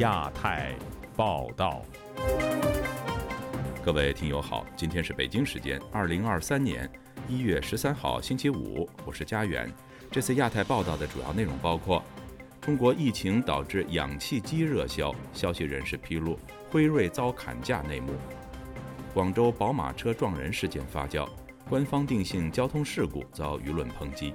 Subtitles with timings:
[0.00, 0.74] 亚太
[1.14, 1.82] 报道。
[3.84, 6.90] 各位听友好，今天是北京时间二零二三年
[7.28, 9.70] 一月十三号星期五，我是佳远。
[10.10, 12.02] 这次亚太报道的主要内容包括：
[12.62, 16.38] 中国疫情导致氧气机热销，消息人士披露
[16.70, 18.14] 辉瑞遭砍价内幕；
[19.12, 21.28] 广州宝马车撞人事件发酵，
[21.68, 24.32] 官方定性交通事故遭舆论抨击；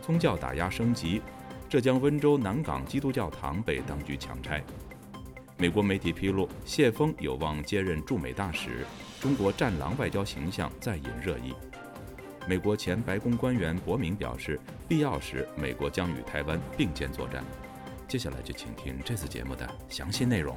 [0.00, 1.20] 宗教打压升级，
[1.68, 4.64] 浙江温州南港基督教堂被当局强拆。
[5.58, 8.86] 美国媒体披露，谢峰有望接任驻美大使，
[9.20, 11.52] 中国战狼外交形象再引热议。
[12.48, 14.58] 美国前白宫官员伯明表示，
[14.88, 17.44] 必要时美国将与台湾并肩作战。
[18.06, 20.56] 接下来就请听这次节目的详细内容。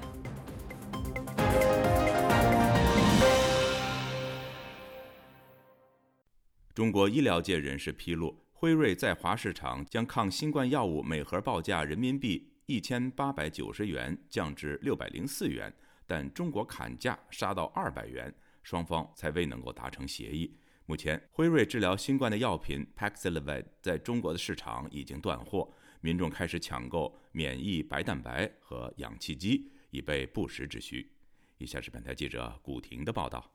[6.74, 12.48] 中国医疗界人士披露，辉瑞在华市场将抗新冠药物每盒报价人民币。
[12.68, 15.74] 一千八百九十元降至六百零四元，
[16.06, 20.56] 但中国砍价杀到二百元，双方才未能够达成协议。
[20.86, 31.12] 目前，辉瑞治疗新冠的药品 Paxlovid 在中国的市场已经断货，民众开始抢购免疫白蛋白和氧气机，以备不时之需。
[31.58, 33.52] 以下是本台记者古婷的报道。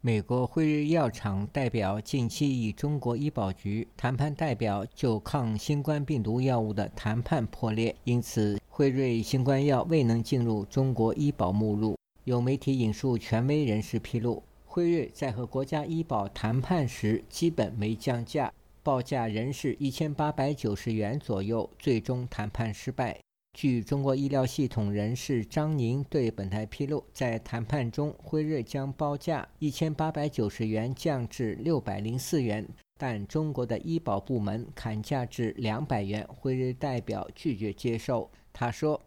[0.00, 11.98] 美国辉瑞药厂代表近期与中国医保局谈判代表就抗新冠病毒药物的谈判破裂，因此辉瑞新冠药未能进入中国医保目录。
[12.22, 18.52] 有媒体引述权威人士披露，辉瑞在和国家医保谈判时基本没降价，
[18.84, 23.18] 报价仍是一千八百九十元左右，最终谈判失败。
[23.56, 32.68] 据中国医疗系统人士张宁对本台披露，在谈判中，辉瑞将报价一千八百九十元降至六百零四元，
[32.98, 38.30] 但中国的医保部门砍价至两百元，辉瑞代表拒绝接受。
[38.52, 39.02] 他说：“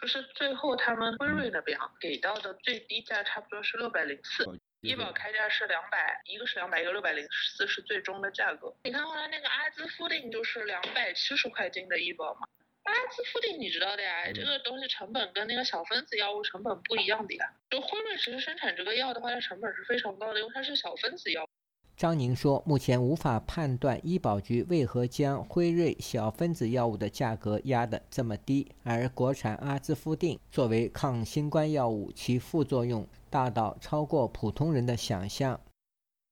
[0.00, 8.74] 就是最后他们辉瑞那边给到的最低价差不多是六百零四，医保开价是两百，一个是两百，一个六百零四是最终的价格。
[8.84, 12.48] 你看后来那个阿兹夫定就是两百七十块斤的医保嘛。”
[12.84, 17.52] 阿兹夫定你知道的呀，这个东西成本跟那个小分子药物成本不一样的呀。
[17.70, 21.48] 就辉瑞其实生产这个药的话，它成本是非常高的，因为它是小分子药。
[21.96, 35.58] 张宁说，目前无法判断医保局为何将辉瑞小分子药物的价格压得这么低，而国产阿兹夫定作为抗新冠药物，其副作用大到超过普通人的想象。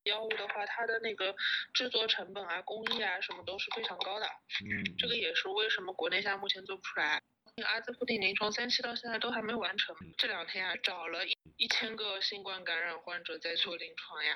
[0.03, 1.35] 药物的话，它的那个
[1.73, 4.25] 制作成本啊、工艺啊什么都是非常高的。
[4.65, 7.21] 嗯，这个也是为什么国内现在目前做不出来。
[7.65, 9.95] 阿兹夫定临床三期到现在都还没完成。
[10.17, 14.35] 这两天啊，找了一一千个新冠感染患者在做临床呀。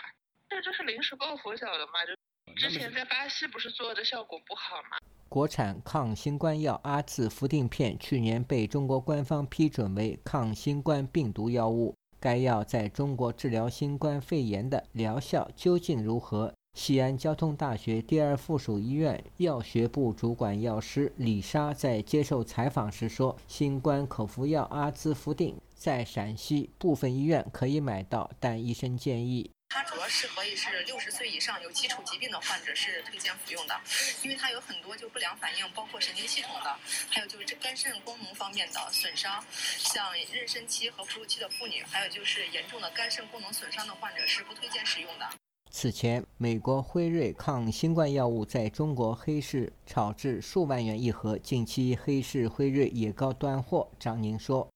[0.50, 2.06] 那这是临时抱佛脚的嘛？
[2.06, 4.98] 就之前在巴西不是做的效果不好吗？
[5.28, 11.94] 国产抗新冠药阿兹夫定片去年被中国官方批准为抗新冠病毒药物。
[12.20, 16.54] 该药在中国治疗新冠肺炎的疗效究竟如何？
[16.74, 33.80] 西安交通大学第二附属医院药学部主管药师李莎在接受采访时说：“新冠口服药阿兹夫定在陕西部分医院可以买到，但医生建议。”它主要适合于是六十岁以上有基础疾病的患者是推荐服用的，
[34.24, 36.80] 因为它有很多就不良反应，包括神经系统的，
[37.10, 45.30] 还有就是肝肾功能方面的损伤，像妊娠期和哺乳期的妇女，还有就是严重的肝肾功能损伤的患者是不推荐使用的。
[45.70, 53.92] 此前，美国辉瑞抗新冠药物在中国黑市炒至数万元一盒，近期黑市辉瑞也告断货。
[54.00, 54.68] 张宁说。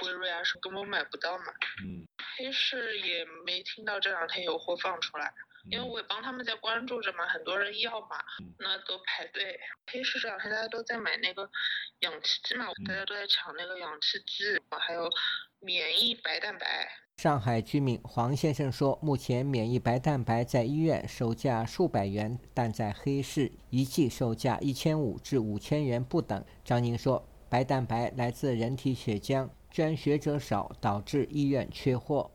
[0.00, 1.44] 辉瑞啊是根本买不到嘛，
[1.84, 2.06] 嗯，
[2.36, 5.32] 黑市也没听到这两天有货放出来，
[5.70, 8.18] 因为我也帮他们在关注着嘛，很多人要嘛，
[8.58, 9.58] 那都排队。
[9.90, 11.48] 黑市这两天大家都在买那个
[12.00, 15.08] 氧气机嘛，大家都在抢那个氧气机，还有
[15.60, 16.88] 免疫白蛋白。
[17.18, 26.44] 上海居民黄先生说，目前免疫白蛋白在医院售价数百元，但在黑市一剂售价一千五至五千元不等。
[26.64, 29.48] 张宁说，白蛋白来自人体血浆。
[29.74, 32.30] 捐血者少，导致医院缺货。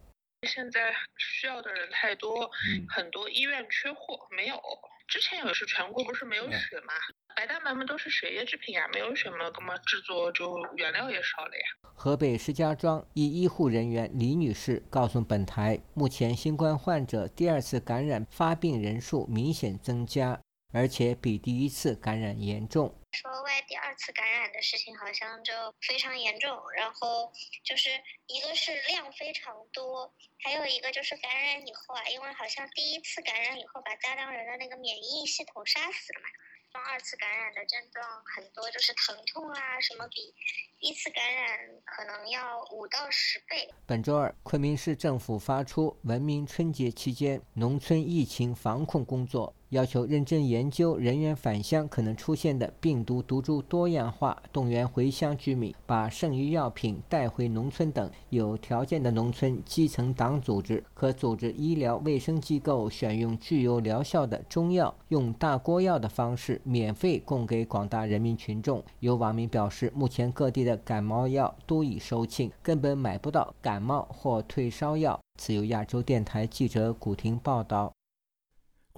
[0.45, 2.51] 现在需要的人太多，
[2.89, 4.59] 很多医院缺货，没有。
[5.07, 6.91] 之前也是全国不是没有血吗？
[7.37, 11.89] 白蛋白们都是血液制品呀，没有血嘛，那么制作就原料也少了呀。
[11.95, 20.37] 河北石家庄一医护人员李女士告诉本台，目前新冠患者第二次感染发病人数明显增加。
[20.71, 22.93] 而且比第一次感染严重。
[23.11, 27.31] 说外第二次感染的事情好像就非常严重，然后
[27.63, 27.89] 就是
[28.27, 30.13] 一个是量非常多，
[30.43, 36.29] 还有一个就是感染以后啊，因为好像第一次感染以后把大量人的那个免疫系统杀死了嘛，
[36.71, 40.33] 到二次感染的症状很多，就是疼痛啊，什么比
[40.79, 43.73] 一次感染可能要五到十倍。
[43.87, 49.55] 本周二，昆明市政府发出文明春节期间农村疫情防控工作。
[49.69, 58.09] 要求认真研究人员返乡可能出现的病毒毒株多样化，动员回乡居民把剩余药品带回农村等。
[58.29, 68.83] 有条件的农村基层党组织可组织医疗卫生机构选用具有疗效的中药，用大锅药的方式免费供给广大人民群众。
[68.99, 75.19] 有网民表示，目前各地的感冒药都已售罄，根本买不到感冒或退烧药。
[75.37, 77.91] 自由亚洲电台记者古婷报道。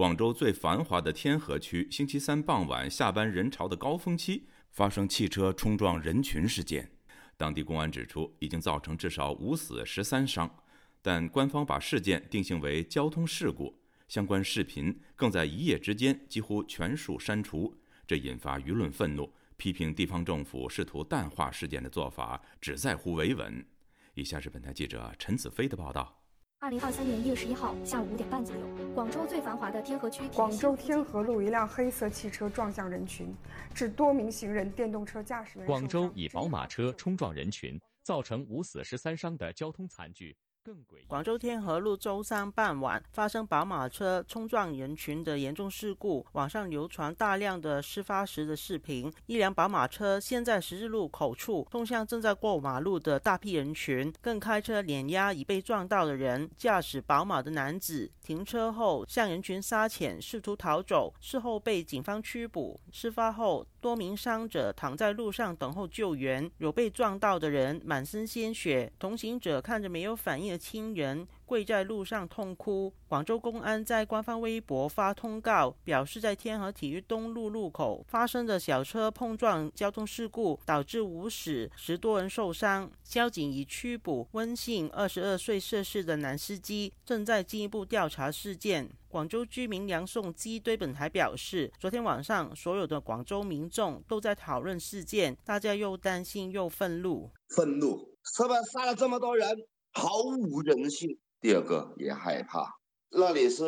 [0.01, 6.89] 广州最繁华的天河区，星期三傍晚下班人潮的高峰期发生汽车冲撞人群事件。
[7.37, 10.51] 当地公安指出，已经造成至少五死十三伤，
[11.03, 13.79] 但官方把事件定性为交通事故。
[14.07, 17.71] 相关视频更在一夜之间几乎全数删除，
[18.07, 23.63] 这引发舆论愤怒，批评地方政府试图淡化事件的做法，只在乎维稳。
[24.15, 26.20] 以下是本台记者陈子飞的报道。
[26.63, 28.61] 二零二三年一月十一号下午五点半左右，
[28.93, 33.33] 广州最繁华的天河区，广州天河路一辆黑色汽车撞向人群，
[33.73, 35.65] 致多名行人、电动车驾驶员。
[35.65, 40.37] 广州以宝马车冲撞人群，造成五死十三伤的交通惨剧。
[41.07, 49.11] 广州天河路周三傍晚发生宝马车冲撞人群的严重事故，网上流传大量的事发时的视频。
[49.25, 56.47] 一辆宝马车先在十字路口处冲向正在过马路的大批人群，更开车碾压已被撞到的人。
[56.55, 62.79] 驾驶宝马的男子停车后向人群撒钱，试图逃走，事后被警方拘捕。
[62.91, 70.51] 事发后，多名伤者躺在路上等候救援，有被撞到的人满身鲜血，同行者看着没有反应。
[70.51, 72.93] 的亲人跪在路上痛哭。
[73.09, 82.89] 广州公安在官方微博发通告，表示在天河体育东路路口发生的小车碰撞交通事故，导致五死十多人受伤。
[83.03, 88.89] 交警已拘捕温姓二十二岁涉事的男司机，正在进一步调查事件。
[89.09, 97.29] 广州居民梁颂基对本台表示，昨天晚上所有的广州民众都在讨论事件，大家又担心又愤怒。
[97.49, 98.55] 愤怒，是吧？
[98.71, 99.45] 杀了这么多人。
[99.91, 100.07] 毫
[100.39, 101.19] 无人性。
[101.41, 102.77] 第二个也害怕，
[103.09, 103.65] 那里是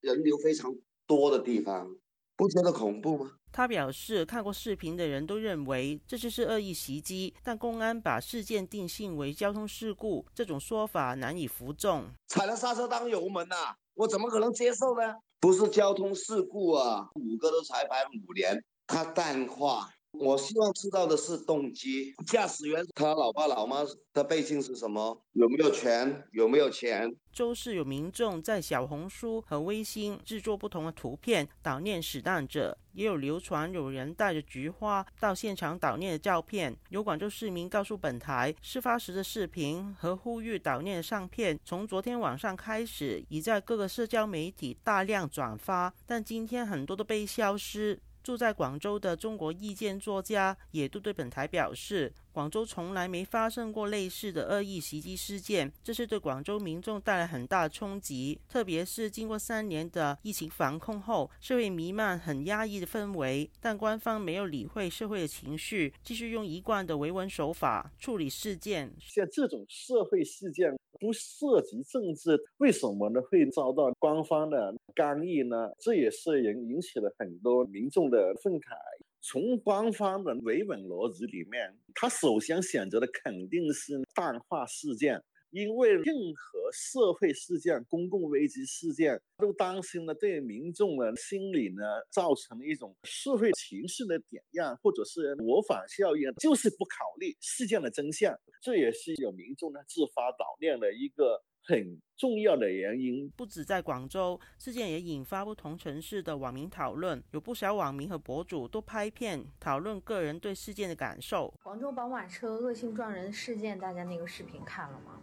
[0.00, 0.74] 人流非常
[1.06, 1.88] 多的地方，
[2.36, 3.30] 不觉得恐怖吗？
[3.52, 12.06] 他表示，看过视频的人都认为这就是恶意袭击，但公安把事件定性为交通事故，这种说法难以服众。
[12.26, 15.14] 踩了刹车当油门呐，我怎么可能接受呢？
[15.38, 19.88] 不是交通事故啊，五个都才判五年，他淡化。
[20.18, 25.22] 我希望知道的是动机，驾驶员他老爸老妈的背景是什么？
[25.32, 26.24] 有没有权？
[26.32, 27.14] 有没有钱？
[27.32, 36.74] 周市有民众在小红书和微信制作不同的图片悼念死难者，也有流传有人带着菊花到现场悼念的照片。
[36.88, 48.00] 有广州市民告诉本台，事发时的视频和呼吁悼念的相片，从昨天晚上开始已在各个社交媒体大量转发，但今天很多都被消失。
[48.26, 52.12] 住在广州的中国意见作家也都对本台表示。
[52.36, 58.38] 广州从来没发生过类似的恶意袭击事件，这是对广州民众带来很大冲击。
[58.46, 68.92] 特别是经过三年的疫情防控后，社会弥漫很压抑的氛围，但官方没有理会社会的情绪，继续用一贯的维稳手法处理事件。
[69.00, 75.70] 像这种社会事件不涉及政治，为什么呢会遭到官方的干预呢？
[75.78, 78.76] 这也是引引起了很多民众的愤慨。
[79.20, 85.20] 从官方的维稳逻辑里面，他首先选择的肯定是淡化事件，
[85.50, 86.04] 因为任
[86.34, 101.42] 何社会事件、公共危机事件，都担心呢对民众的心理呢造成一种社会情绪的点燃，或者是模仿效应，就是不考虑事件的真相，这也是有民众呢自发悼念的一个。
[101.68, 107.20] 很重要的原因，不止在广州，事件也引发不同城市的网民讨论。
[107.32, 111.52] 有不少网民和博主都拍片讨论个人对事件的感受。
[111.64, 115.20] 广州宝马车恶性撞人事件，大家那个视频看了吗？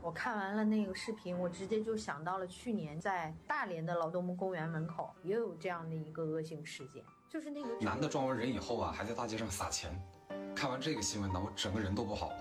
[0.00, 9.92] 我看完了那个视频，我直接就想到了去年在大连的劳动墓公园门口也有这样的一个恶性事件，就是那个男的撞完人以后啊，还在大街上撒钱。
[10.56, 12.36] 看完这个新闻呢，我整个人都不好了。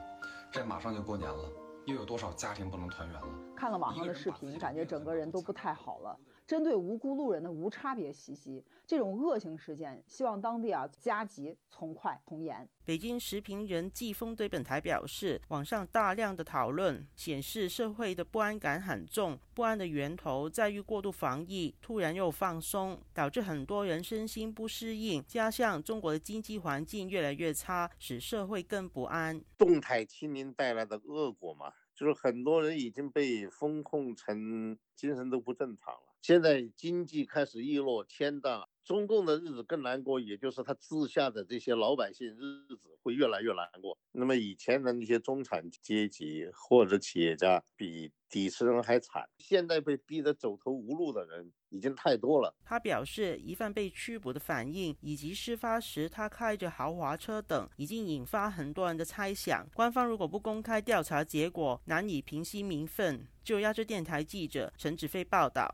[0.52, 1.50] 这马上就过年了。
[1.86, 3.28] 又有多少家庭不能团圆了？
[3.56, 6.18] 看了网上的视频，感觉整个人都不太好了。
[6.52, 12.68] 针对无辜路人的无差别袭击，这种恶性事件，希望当地啊加急从快从严。
[12.84, 29.42] 北京时评人季峰对本台表示，网上大量的讨论显示，社会的不安感很重，不安的源头在于过度防疫，突然又放松，导致很多人身心不适应，加上中国的经济环境越来越差，使社会更不安。
[29.58, 36.11] 动态清零带来的恶果嘛，就是很多人已经被封控成精神都不正常了。
[36.22, 43.98] 现在经济开始一落千丈，中共的日子更难过，也就是他治下的这些老百姓日子会越来越难过。
[44.12, 52.56] 那么以前的那些中产阶级或者企业家比底层人还惨，现在被逼得走投无路的人已经太多了。
[52.64, 59.68] 他表示，疑犯被拘捕的反应以及事发时他开着豪华车等，已经引发很多人的猜想。
[59.74, 63.28] 官方如果不公开调查结果，难以平息民愤。
[63.44, 65.74] 就亚洲电台记者陈子飞报道。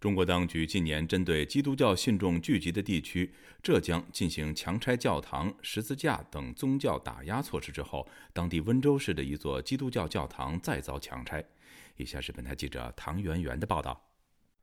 [0.00, 3.30] 中国当局近年针对基督教信众聚集的地区
[3.62, 11.44] 浙江进行强拆教堂、十字架等宗教打压措施之后，当地温州市的一座基督教教堂再遭强拆。
[11.98, 14.09] 以下是本台记者唐媛媛的报道。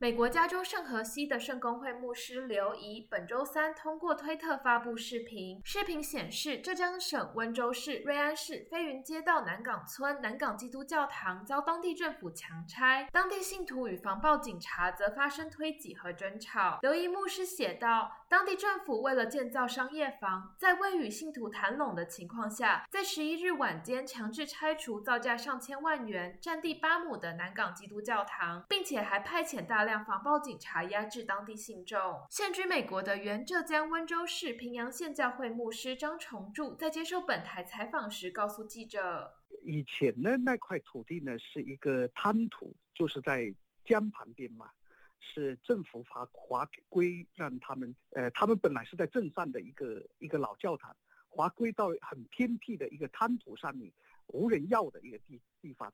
[0.00, 16.78] 美国加州圣荷西的圣公会牧师刘怡本周三通过推特发布视频，视频显示浙江省温州市瑞安市飞云街道南岗村南岗基督教堂遭当地政府强拆，当地信徒与防暴警察则发生推挤和争吵。
[16.82, 31.98] 刘怡牧师写道：“当地政府为了建造商业房，在未与信徒谈拢的情况下，在十一日晚间强制拆除造价上千万元、占地八亩的南岗基督教堂，并且还派遣大。”量防暴警察压制当地信众。
[32.28, 39.32] 现居美国的原浙江温州市平阳县教会牧师张崇柱在接受本台采访时告诉记者
[39.64, 43.50] ：“以前呢，那块土地呢是一个滩土，就是在
[43.82, 44.70] 江旁边嘛，
[45.20, 47.94] 是政府划划归让他们。
[48.10, 50.94] 呃，他们本来是在镇上的一个一个老教堂，
[51.30, 53.90] 划归到很偏僻的一个滩土上面，
[54.26, 55.90] 无人要的一个地地方。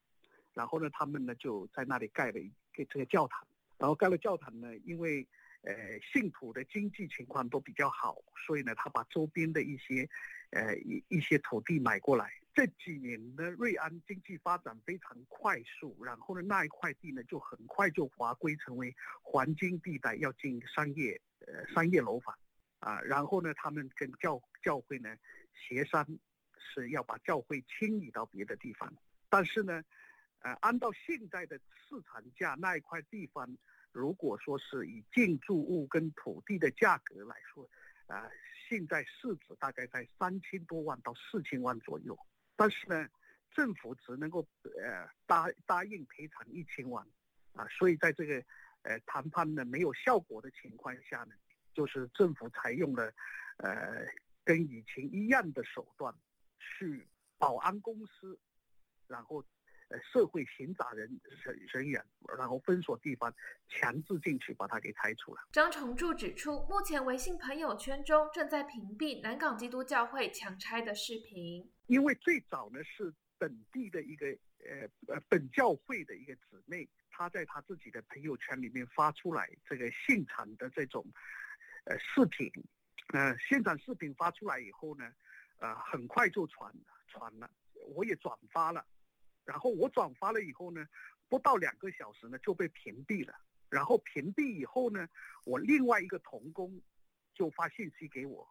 [0.53, 5.27] 然后呢，他们呢就在那里盖了一个这个教堂。”然后盖了教堂呢，因为
[5.63, 5.75] 呃
[6.13, 8.17] 信徒的经济情况都比较好，
[8.47, 10.09] 所以呢，他把周边的一些
[10.51, 12.33] 呃一一些土地买过来。
[12.55, 22.39] 这几年呢，瑞安经济发展非常快速，然后呢，那一块地呢就很快就划归成为黄金地带，要进商业呃商业楼房
[22.79, 23.01] 啊。
[23.01, 25.17] 然后呢，他们跟教教会呢
[25.53, 26.07] 协商
[26.57, 28.95] 是要把教会迁移到别的地方，
[29.29, 29.83] 但是呢。
[30.45, 33.57] 呃，按照现在的市场价，那一块地方，
[33.93, 37.67] 如果说是以建筑物跟土地的价格来说，
[38.09, 38.29] 啊，
[38.69, 42.15] 现在市值大概在三千多万到四千万左右。
[42.57, 43.09] 但是呢，
[43.53, 47.03] 政府只能够呃答答应赔偿一千万，
[47.55, 48.45] 啊，所以在这个
[48.83, 51.35] 呃谈判呢没有效果的情况下呢，
[51.73, 53.11] 就是政府采用了
[53.57, 54.07] 呃
[54.45, 56.15] 跟以前一样的手段，
[56.59, 57.09] 去
[57.39, 58.39] 保安公司，
[59.09, 59.43] 然后。
[60.03, 61.09] 社会闲杂人
[61.45, 62.05] 人人员，
[62.39, 63.35] 然后封锁地方，
[63.69, 65.43] 强制进去把它给拆除了。
[65.53, 81.07] 张崇柱指出，目前微信朋友圈中正在屏蔽南港基督教会强拆的视频，因为最早呢是本地的一个呃呃本教会的一个姊妹，她在她自己的朋友圈里面发出来这个现场的这种
[81.85, 82.51] 呃视频，
[83.13, 85.13] 呃现场视频发出来以后呢，
[85.59, 86.73] 呃很快就传
[87.09, 87.51] 传了，
[87.95, 88.85] 我也转发了。
[89.45, 90.87] 然后我转发了以后呢，
[91.29, 93.35] 不到两个小时呢就被屏蔽了。
[93.71, 95.09] 然后屏蔽以后呢，
[95.45, 96.81] 我另外一个同工
[97.35, 98.49] 就发信息给我，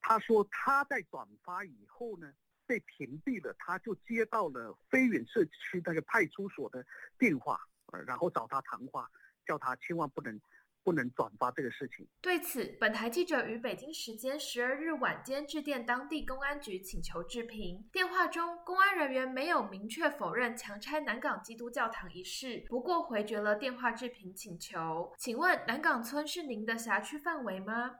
[0.00, 2.32] 他说他在转发以后呢
[2.66, 6.84] 被屏蔽了，他就接到了飞远社区那个派出所的
[7.18, 7.60] 电话，
[8.04, 9.08] 然后找他谈话，
[9.46, 10.40] 叫他千万不能。
[10.84, 12.06] 不能转发这个事情。
[12.20, 17.88] 对此，本台记者于北京时间十二日晚间致电当地公安局请求置评。
[17.92, 25.12] 电话中，公安人员没有明确否认强拆南港基督教堂一事，不过回绝了电话置评请求。
[25.18, 27.96] 请问南港村是您的辖区范围吗？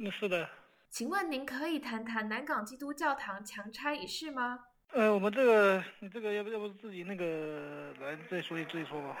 [0.00, 0.48] 嗯，是的。
[0.88, 4.60] 请问您可以谈谈南港基督教堂强拆一事吗？
[4.92, 9.18] 呃，我们这个，你这个要不要不自己那个来再说一再说吧。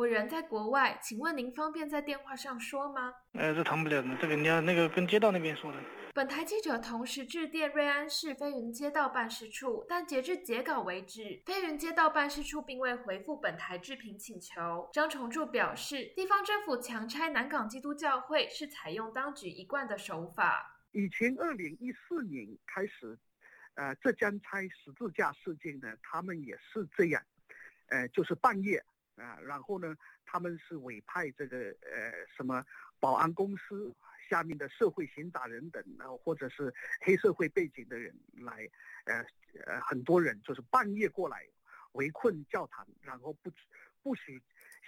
[0.00, 3.12] 我人在国外，请问您方便在电话上说吗？
[3.34, 5.78] 呃，这谈不了的，这个你要那个跟街道那边说的。
[6.14, 14.88] 本台记者同时致电瑞安市飞云街道办事处，但截至截稿为止，飞云街道办事处并未回复本台置评请求。
[14.90, 20.80] 张崇柱表示，地方政府强拆南港基督教会是采用当局一贯的手法。
[20.92, 23.18] 以前二零一四年开始，
[23.74, 27.22] 呃，浙江拆十字架事件呢，他们也是这样，
[27.90, 28.82] 呃，就是半夜。
[29.20, 32.64] 啊，然后呢，他们是委派这个呃什么
[32.98, 33.94] 保安公司
[34.28, 38.66] 下面的社会闲杂人等，然后或者是黑社会背景的人来，
[39.04, 39.24] 呃
[39.66, 41.46] 呃很多人就是半夜过来
[41.92, 43.52] 围困教堂，然后不
[44.02, 44.42] 不许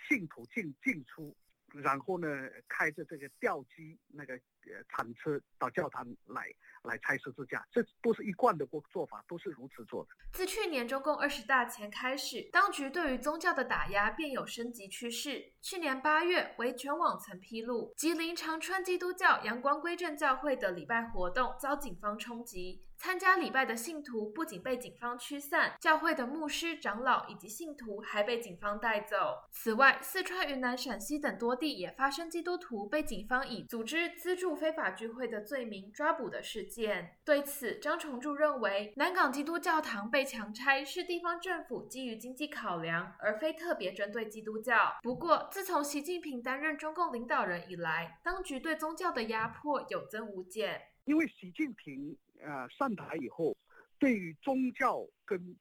[0.09, 1.37] 信徒进进出。
[1.75, 6.47] 然后呢，开着这个吊机那个呃铲车到教堂来
[6.83, 10.11] 来拆十字架，这都是一贯的过做法，都是如此做的。
[10.33, 15.52] 自去年中共二十大前开始，当局对于宗教的打压便有升级趋势。
[15.63, 22.83] 去年八月，维权网曾披露，吉林长春基督教阳光归正教会的礼拜活动遭警方冲击。
[22.99, 29.17] 参加礼拜的信徒不仅被警方驱散，教会的牧师、长老以及信徒还被警方带走。
[29.51, 37.17] 此外，四川、云南、陕西等多地也发生基督徒被警方以组织资助非法聚会的罪名抓捕的事件。
[37.25, 44.77] 对此，张崇柱认为，南港基督教堂被强拆是地方政府基于经济考量，而非特别针对基督教。
[45.03, 50.81] 不过，自从习近平担任中共领导人以来，当局对宗教的压迫有增无减。
[51.05, 52.17] 因为习近平。
[52.45, 53.57] 呃，上台以后，
[54.01, 55.57] 对于宗教跟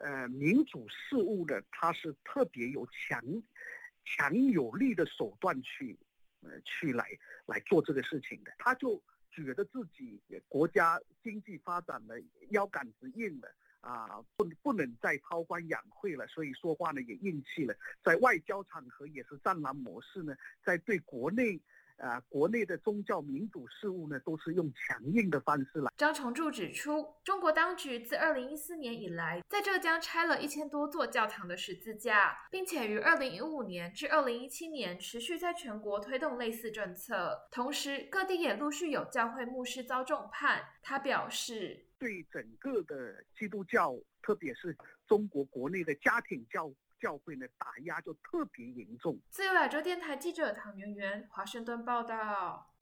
[0.00, 3.24] 呃民主事务的，他是特别有强
[4.04, 5.98] 强有力的手段去
[6.42, 7.06] 呃去来
[7.46, 8.52] 来做这个事情的。
[8.58, 13.48] 他就觉得自己国家经济发展的腰杆子硬了
[13.86, 21.60] 啊，不不能再韬光养晦了，所以说话呢也硬气了，在外交场合也是战狼模式呢，在对国内。
[21.98, 25.90] 啊，国内的宗教民主事务呢，都是用强硬的方式来。
[25.96, 37.48] 张崇柱指出，中国当局自二零一四年以来，在浙江拆了一千多座教堂的十字架，并且于二零一五年至二零一七年持续在全国推动类似政策。
[37.50, 40.62] 同时，各地也陆续有教会牧师遭重判。
[40.82, 44.76] 他表示，对整个的基督教，特别是
[45.06, 46.72] 中国国内的家庭教。
[46.98, 49.20] 教会呢打压就特别严重。
[49.28, 52.74] 自由亚洲电台记者唐媛媛华盛顿报道。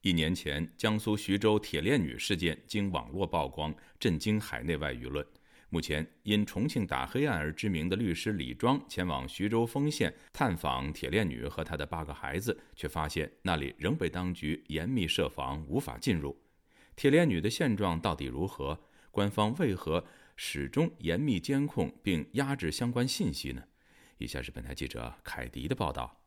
[0.00, 5.24] 一年前，江苏徐州铁链女事件经网络曝光，震惊海内外舆论。
[5.74, 16.40] 目前，因重庆打黑案而知名的律师李庄前往徐州丰县探访铁链女和她的八个孩子，却发现那里仍被当局严密设防，无法进入。
[16.94, 18.78] 铁链女的现状到底如何？
[19.10, 20.04] 官方为何
[20.36, 23.64] 始终严密监控并压制相关信息呢？
[24.18, 26.23] 以下是本台记者凯迪的报道。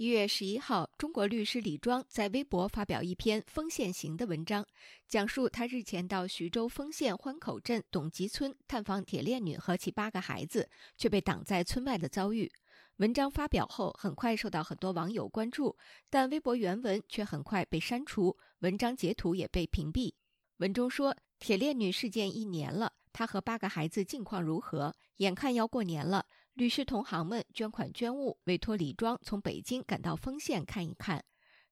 [0.00, 4.66] 一月十一号，中国律师李庄在微博发表一篇《丰县行》的文章，
[5.06, 12.50] 讲述他日前到徐州丰县欢口镇董集村探访铁链女和其八个孩子，却被挡在村外的遭遇。
[12.96, 15.76] 文章发表后，很快受到很多网友关注，
[16.08, 20.14] 但微博原文却很快被删除，文章截图也被屏蔽。
[20.56, 24.94] 文中说，铁链女事件一年了，她和八个孩子近况如何？
[25.16, 26.24] 眼看要过年了。
[26.54, 31.24] 律师同行们捐款捐物，委托李庄从北京赶到丰县看一看。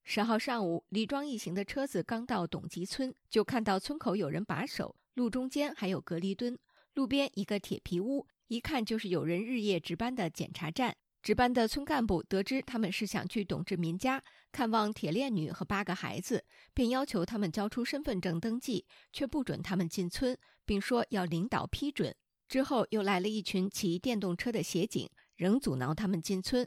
[0.05, 6.59] 十号上午，李庄一行的车子刚到董集村，就看到村口有人把守，路中间还有隔离墩，
[6.95, 10.97] 路边一个铁皮屋，一看就是有人日夜值班的检查站。
[11.21, 22.15] 值班的村干部得知他们是想去董志民家看望铁链女和八个孩子，便要求他们交出身份证登记，却不准他们进村，并说要领导批准。
[22.49, 26.67] 之后又来了一群骑电动车的协警，仍阻挠他们进村。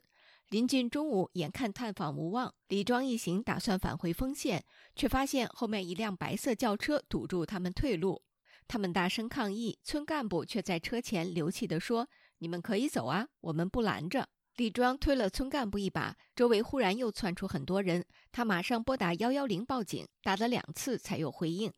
[0.49, 4.63] 临近中午，眼看探访无望，李庄一行打算返回丰县，
[4.95, 8.21] 却发现后面一辆白色轿车堵住他们退路。
[8.67, 12.07] 他们大声抗议，村干部却在车前流气地说
[12.39, 21.71] ：“你们可以走啊，我们不拦着。”李庄推了村干部一把，周围忽然又窜出很多人，他马上拨打幺幺零报警，打了两次才有回应。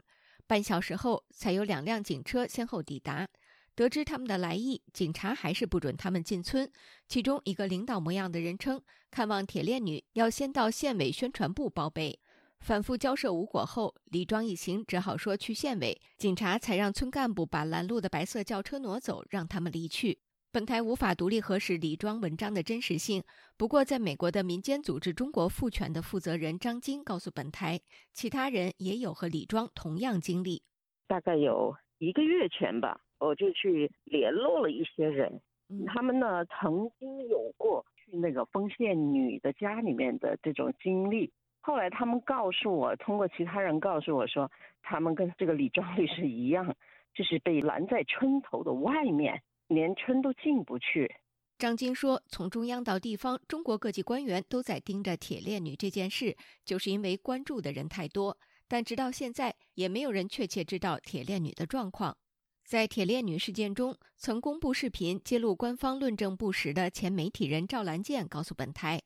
[0.46, 3.28] 半小时后，才有两辆警车先后抵达。
[3.76, 6.72] 得知他们的来意，警察还是不准他们进村。
[7.08, 12.20] 其中一个领导模样的人称，看望铁链女要先到县委宣传部报备。
[12.60, 20.20] 反复交涉无果后，李庄一行只好说去县委，警察才让村干部把拦路的白色轿车挪走，让他们离去。
[20.52, 23.24] 本台无法独立核实李庄文章的真实性，
[23.58, 27.82] 不过在美国的民间组织“中国复权”的负责人张晶告诉本台，
[28.14, 30.62] 其他人也有和李庄同样经历。
[31.08, 33.02] 大概有一个月前吧。
[33.26, 35.42] 我就去联络了一些人，
[35.88, 41.32] 他们呢曾经有过去那个丰县女的家里面的这种经历。
[41.62, 46.76] 后来他们告诉我，通过其他人告诉我说，他们跟这个李庄律师一样，
[47.16, 51.10] 就是被拦在村头的外面，连村都进不去。
[51.58, 58.38] 张晶说，从中央到地方，中国各级官员都在盯着铁链女这件事，就是因为关注的人太多。
[58.68, 62.18] 但直到现在也没有人确切知道铁链女的状况。
[62.66, 69.02] 在铁链女事件中，曾公布视频揭露官方论证不实的前媒体人赵兰健告诉本台，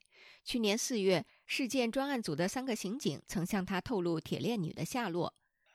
[0.46, 5.34] 去年四月，事件专案组的三个刑警曾向他透露铁链女的下落。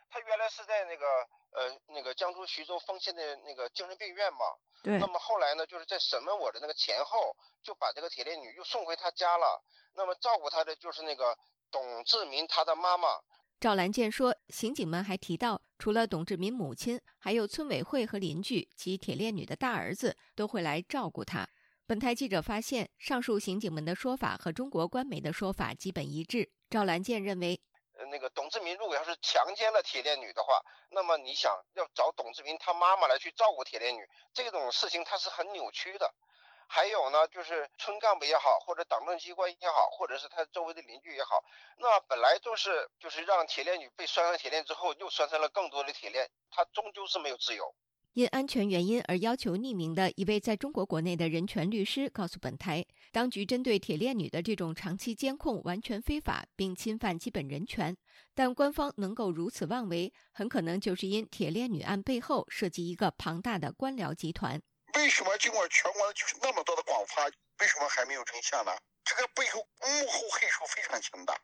[0.09, 1.05] 他原来是在那个
[1.51, 4.39] 呃那个江苏徐州丰县的那个精神病院嘛。
[4.83, 4.99] 对。
[4.99, 9.63] 那么后来呢，就是在审问我的那个前后，就把这个铁链女又送回他家了。
[9.95, 11.37] 那么照顾他的就是那个
[11.71, 13.09] 董志明他的妈妈。
[13.63, 21.49] 赵兰健说，刑警们还提到，除了董志民母亲，还有村委会和邻居及铁链女的大儿子都会来照顾她。
[21.87, 26.51] 本台记者发现，上述刑警们的说法和中国官媒的说法基本一致。
[26.71, 27.63] 赵兰健认为，
[28.11, 34.01] 那个董志民如果要是强奸了铁链女的话，那么你想要找董志民他妈妈来去照顾铁链女，
[34.35, 36.13] 这种事情它是很扭曲的。
[36.75, 41.45] 还有呢，就是村干部也好，或者党政机关也好，或者是他周围的邻居也好，
[41.77, 47.75] 那本来就是就是让铁链女被拴上铁链之后，又拴上了更多的铁链，她终究是没有自由。
[48.15, 57.95] 因安全原因而要求匿名的一位在中国国内的人权律师告诉本台，当局针对铁链女的这种长期监控完全非法，并侵犯基本人权。
[58.35, 64.61] 但官方能够如此妄为，很可能就是因铁链女案背后涉及一个庞大的官僚集团。
[64.95, 67.25] 为什么尽管全国就是那么多的广发，
[67.61, 68.73] 为什么还没有真相呢？
[69.05, 71.39] 这个背后幕后黑手非常强大。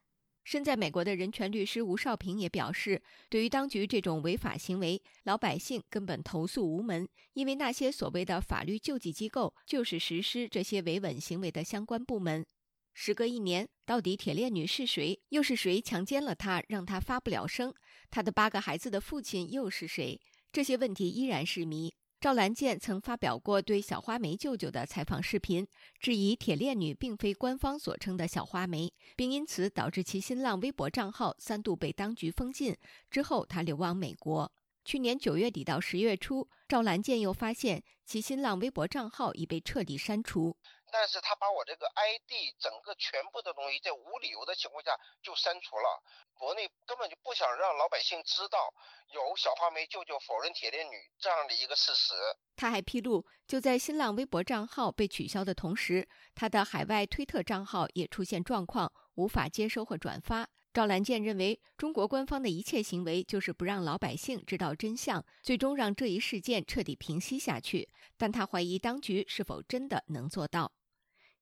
[0.45, 12.47] 身在美国的人权律师吴少平也表示，对于当局这种违法行为，老百姓根本投诉无门，因为那些所谓的法律救济机构就是实施这些维稳行为的相关部门。
[12.95, 15.21] 时隔一年，到底铁链女是谁？
[15.29, 17.75] 又是谁强奸了她，让她发不了声？
[18.11, 20.21] 她的八个孩子的父亲又是谁？
[20.51, 21.95] 这些问题依然是谜。
[22.21, 25.65] 赵兰健曾发表过对小花梅舅舅的采访视频，
[26.01, 32.77] 质疑铁链女并非官方所称的小花梅，并因此导致其新浪微博账号三度被当局封禁。
[33.09, 34.51] 之后，他流亡美国。
[34.85, 40.57] 去年九月底到十月初，赵兰健又发现其新浪微博账号已被彻底删除。
[40.91, 44.91] 但是他把我这个 ID 整个全部的东西在无理由的情况下
[45.23, 46.03] 就删除了，
[46.35, 48.73] 国内根本就不想让老百姓知道
[49.13, 52.15] 有小花梅舅舅否认铁链女这样的一个事实。
[52.57, 60.49] 他还披露，就在新浪微博账号被取消的同时，他的海外推特账号也出现状况，无法接收或转发。
[60.73, 67.89] 赵兰健认为，中国官方的一切行为就是不让老百姓知道真相，最终让这一事件彻底平息下去。
[68.17, 70.71] 但他怀疑当局是否真的能做到。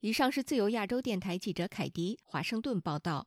[0.00, 3.26] 以上是自由亚洲电台记者凯迪华盛顿报道。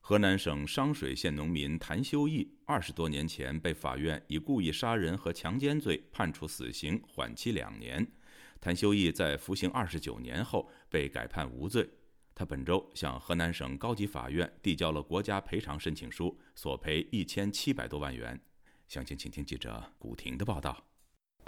[0.00, 8.06] 河南省商水县农民谭修义二十多年前被法院以故意杀人和强奸罪判处死刑，缓期两年。
[8.60, 11.88] 谭修义在服刑二十九年后被改判无罪。
[12.34, 18.38] 他本周向河南省高级法院递交了国家赔偿申请书，索赔一千七百多万元。
[18.86, 20.87] 详情，请听记者古婷的报道。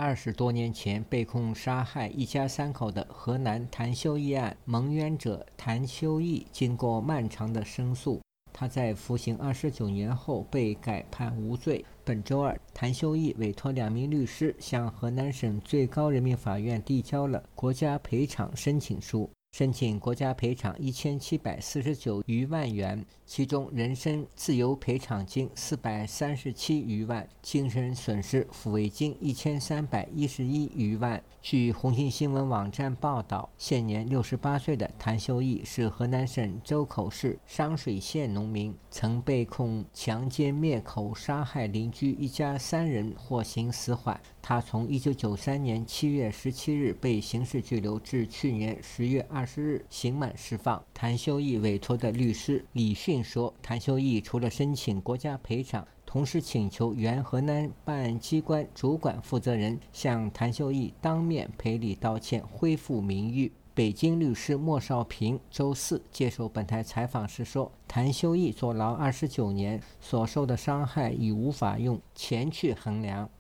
[0.03, 8.19] 二十多年前被控杀害一家三口的河南谭修义案蒙冤者谭修义，经过漫长的申诉，
[8.51, 11.85] 他在服刑二十九年后被改判无罪。
[12.03, 19.29] 本周二，谭修义委托两名律师向河南省最高人民法院递交了国家赔偿申请书。
[19.53, 31.23] 申请国家赔偿一千七百四十九余万元，其中人身自由赔偿金四百三十七余万，精神损失抚慰金一千三百一十一余万。
[31.41, 44.21] 据红星新闻网站报道，现年六十八岁的谭修义是河南省周口市商水县农民，曾被控强奸灭口、杀害邻居一家三人，获刑死缓。
[44.43, 50.83] 他从一九九三年七月十七日被刑事拘留，至去年十月二十日刑满释放。
[50.93, 73.31] 谭修义委托的律师李迅说：“谭修义除了申请国家赔偿，同时请求原河南办案机关主管负责人向谭修义当面赔礼道歉，恢复名誉。”北京律师莫少平周四接受本台采访时说：“谭修义坐牢二十九年，所受的伤害已无法用钱去衡量。”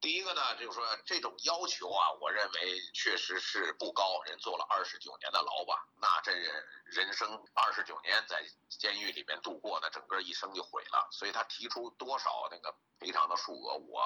[0.00, 4.22] 第一个呢，就是说这种要求啊，我认为确实是不高。
[4.26, 6.32] 人坐了二十九年的牢吧，那这
[6.84, 11.08] 人生二十九年在监狱里面度过的，整个一生就毁了。
[11.10, 14.04] 所以他提出多少那个赔偿的数额，我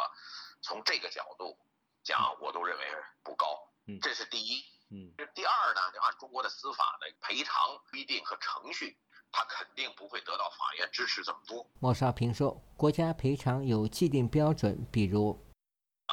[0.62, 1.58] 从这个角度
[2.02, 2.84] 讲，我都认为
[3.22, 3.68] 不高。
[4.00, 4.64] 这是第一。
[4.90, 5.12] 嗯。
[5.34, 7.54] 第二呢，就按中国的司法的赔偿
[7.90, 8.96] 规定和程序，
[9.30, 11.68] 他肯定不会得到法院支持这么多。
[11.80, 15.51] 莫少平说，国家赔偿有既定标准，比如。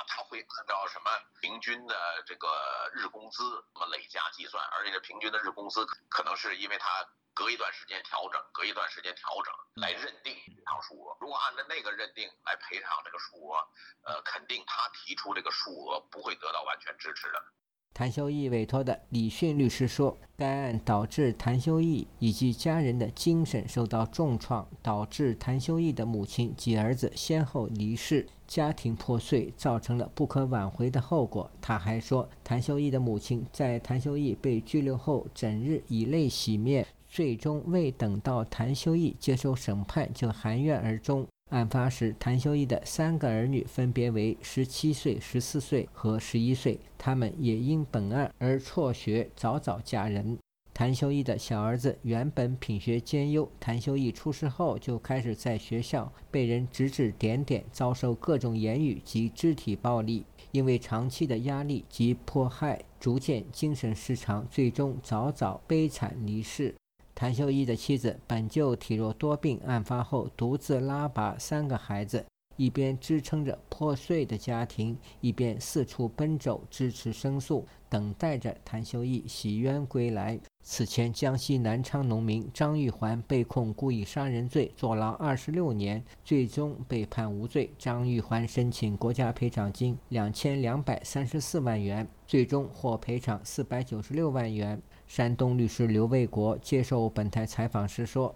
[0.07, 11.17] 他会按照什么平均的这个日工资么累加计算，而且这平均的日工资可能是因为他隔一段时间调整，隔一段时间调整来认定赔偿数额。
[11.21, 13.67] 如果按照那个认定来赔偿这个数额，
[14.03, 17.43] 呃，肯定他提出这个数额不会得到完全支持的。
[17.93, 31.51] 谭修义委托的李迅律师说，该案导致谭修义以及家人的精神受到重创，导致谭修义的母亲及儿子先后离世，家庭破碎，造成了不可挽回的后果。
[31.59, 41.27] 他还说，谭修义的母亲在谭修义被拘留后，整日以泪洗面，最终未等到谭修义接受审判，就含冤而终。
[41.49, 50.37] 案发时，谭修义的三个儿女分别为十七岁、十四岁和十一岁，他们也因本案而辍学，早早嫁人。
[50.71, 66.73] 谭修义的小儿子原本品学兼优，谭修义出事后就开始在学校被人指指点点，遭受各种言语及肢体暴力，因为长期的压力及迫害，逐渐精神失常，最终早早悲惨离世。
[67.19, 80.39] 谭秀义的妻子本就体弱多病，案发后独自拉拔三个孩子，一边支撑着破碎的家庭，一边四处奔走支持申诉，等待着谭秀义洗冤归来。
[80.63, 87.69] 此前，江西南昌农民张玉环被控故意杀人罪，坐牢二十六年，最终被判无罪。
[87.77, 94.81] 张玉环申请国家赔偿金两千两百三十四万元，最终获赔偿四百九十六万元。
[95.09, 98.29] 山东律师刘卫国接受本台采访时说：“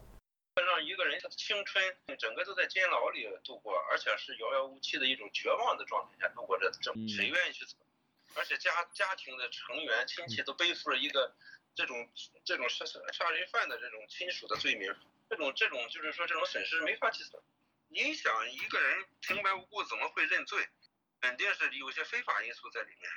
[0.57, 7.77] 让一个人他的青春整个都在监牢里度过，而且是遥遥无期的一种绝望的状态下度过这，这谁愿意去走？
[8.33, 11.35] 而且家家庭的成员亲戚都背负了一个
[11.75, 12.09] 这种
[12.43, 14.91] 这种杀杀人犯的这种亲属的罪名，
[15.29, 17.39] 这种这种就是说这种损失没法计算。
[17.87, 20.67] 你想一个人平白无故怎么会认罪？
[21.21, 23.07] 肯定是有些非法因素在里面。”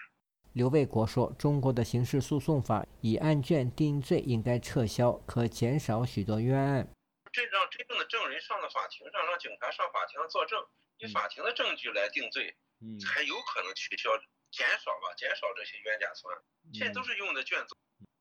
[0.56, 6.88] 刘卫国说：“中国的刑事诉讼法以案卷定罪应该撤销，可减少许多冤案。
[7.30, 10.58] 这让真正的证人上了法庭上，让警察上法庭上作证，
[10.96, 12.56] 以法庭的证据来定罪，
[13.04, 14.08] 才有可能取消、
[14.50, 16.40] 减少吧，减少这些冤假错案。
[16.72, 17.76] 现在都是用的卷宗，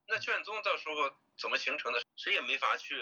[0.10, 3.00] 那卷宗到时候怎么形成的，谁也没法去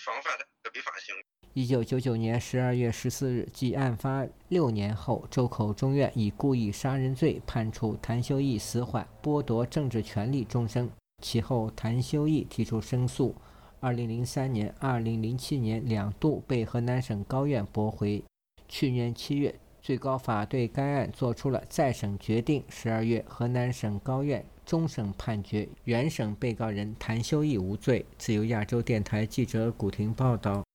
[0.00, 1.22] 防范它违法行为。”
[1.56, 10.86] 一九九九年十二月十四日，即案发六年后，周口中院以故意杀人罪判处谭修义死缓，剥夺政治权利终生。
[11.22, 13.34] 其后，谭修义提出申诉，
[13.80, 18.22] 二零零三年、二零零七年两度被河南省高院驳回。
[18.68, 22.62] 去年七月，最高法对该案作出了再审决定。
[22.68, 28.04] 十二月，河南省高院终审判决原审被告人谭修义无罪。
[28.18, 30.65] 自由亚洲电台记者古婷报道。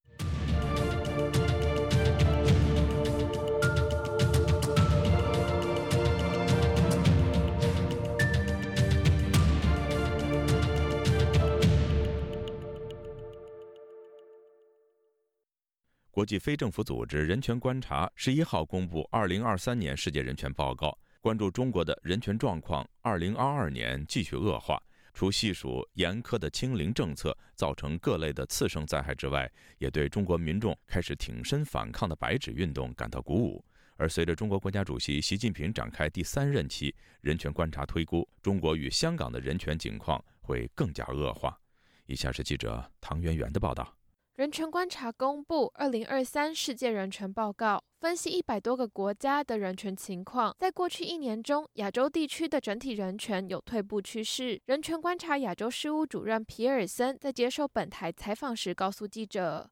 [16.22, 22.88] 国际非政府组织人权观察十一号公布二零二三年世界人权报告，关注中国的人权状况。
[23.02, 24.80] 二零二二年继续恶化，
[25.16, 33.66] 除细数严苛的清零政策造成各类的次生灾害之外，也对中国民众开始挺身反抗的白纸运动感到鼓舞。
[33.96, 41.60] 而随着中国国家主席习近平展开第三任期，人权观察推估，中国与香港的人权境况会更加恶化。
[42.06, 43.92] 以下是记者唐媛媛的报道。
[44.42, 50.56] 人权观察公布《二零二三世界人权报告》，分析一百多个国家的人权情况。
[50.58, 54.60] 在过去一年中，亚洲地区的整体人权有退步趋势。
[54.66, 59.70] 人权观察亚洲事务主任皮尔森在接受本台采访时告诉记者。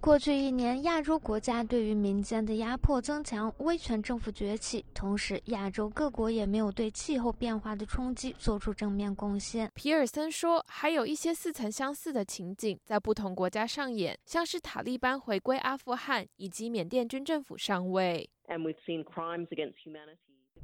[0.00, 9.70] 过去一年，亚洲国家对于民间的压迫增强，威权政府崛起，同时亚洲各国也没有对气候变化的冲击做出正面贡献。
[9.74, 18.28] 皮尔森说，还有一些似曾相似的情景在不同国家上演，像是塔利班回归阿富汗以及缅甸军政府上位。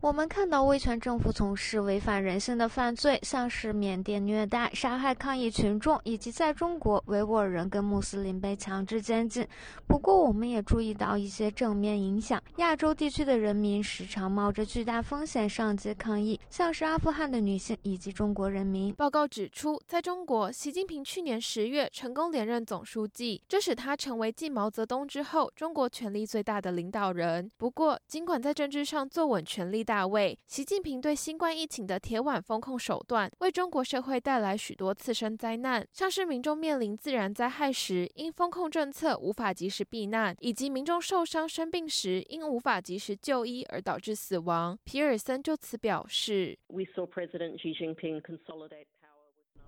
[0.02, 9.44] 我们看到威权政府从事违反人性的犯罪，像是缅甸虐待、杀害抗议群众，以及在中国维吾尔人跟穆斯林被强制监禁。
[9.87, 12.40] 不过，我们也注意到一些正面影响。
[12.59, 18.94] 亚洲地区的人民时常冒着巨大风险上街抗议，像是阿富汗的女性以及中国人民。
[18.94, 27.50] 报告指出，在中国，习近平去年十月成功连任总书记，这使他成为继毛泽东之后中国权力最大的领导人。
[27.56, 44.77] 不过，尽管在政治上坐稳权力，大卫，习近平对新冠疫情的铁腕风控手段，为中国社会带来许多次生灾难，像是民众面临自然灾害时，因风控政策无法及时避难，以及民众受伤生病时，因无法及时就医而导致死亡。
[44.83, 46.59] 皮尔森就此表示。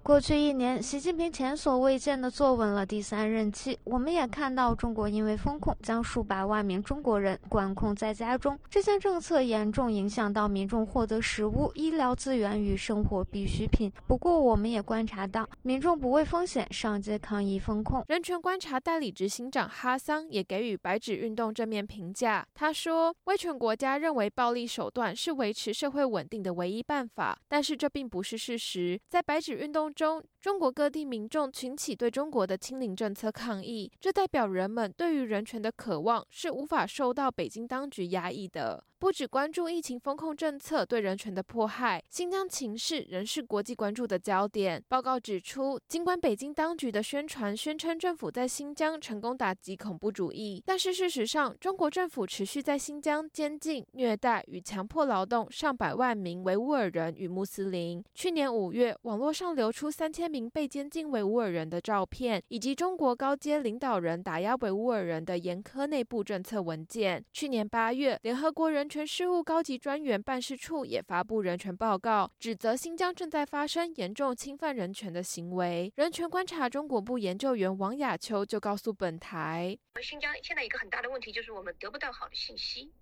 [0.08, 3.78] 过去一年，习近平前所未见的坐稳了第三任期。
[3.84, 13.92] 我们也看到，中国因为风控将数百万名中国人关控在家中，这项政策严重影响到民众获得食物、医疗资源与生活必需品。
[14.06, 18.02] 不过，我们也观察到，民众不畏风险上街抗议风控。
[18.08, 22.46] 人权观察代理执行长哈桑也给予白纸运动正面评价。
[22.54, 28.98] 他说，威权国家认为暴力手段是维持社会稳定的唯一办法，但是这并不是事实。
[29.10, 38.84] 在白纸运动中，中国各地民众群起对中国的清零政策抗议，这代表人们对于人权的渴望是无法受到北京当局压抑的。
[39.00, 44.82] 不只关注疫情风控政策对人权的迫害，新疆情势仍是国际关注的焦点。
[44.88, 58.02] 报告指出，尽管北京当局的宣传宣称政府在新疆成功打击恐怖主义，但是事实上，中国政府持续在新疆监禁、虐待与强迫劳动上百万名维吾尔人与穆斯林。
[58.14, 67.24] 去年五月，网络上流出三千名被监禁维吾尔人的照片，以及中国高阶领导人打压维吾尔人的严苛内部政策文件。
[67.32, 75.92] 去年八月，联合国人权事务高级专员办事处也发布人权报告，指责新疆正在发生严重侵犯人权的行为。
[75.94, 82.92] 人权观察中国部研究员王雅秋就告诉本台：，新疆现在一个很大的问题就是我们得不到好的信息。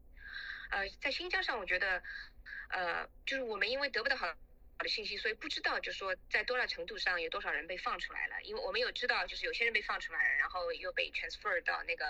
[0.71, 2.03] 呃，在新疆上，我觉得，
[2.69, 4.27] 呃，就是我们因为得不到好。
[4.79, 8.35] 好的信息，所以不知道，就是说在多大程度上有多少人被放出来了？
[8.43, 12.05] 因为我们有知道，就是有些人被放出来了，然后又被 transfer 到那个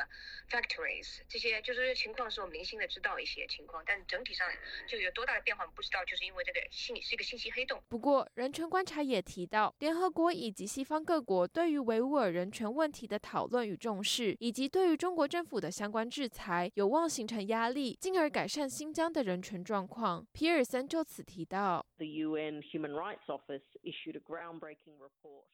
[0.50, 4.50] factories，这些就是情况是我们零星的知道一些情况，但整体上
[4.88, 7.80] 就有多大的变化我们不知道，就是因为这个信是一个信息黑洞。
[7.88, 20.26] 不过，人权观察也提到，联合国以及西方各国对于维吾尔人权问题的讨论与重视，以及对于中国政府的相关制裁，有望形成压力，进而改善新疆的人权状况。
[20.32, 21.86] 皮尔森就此提到。
[21.98, 25.46] The UN Human Rights Office issued a groundbreaking report.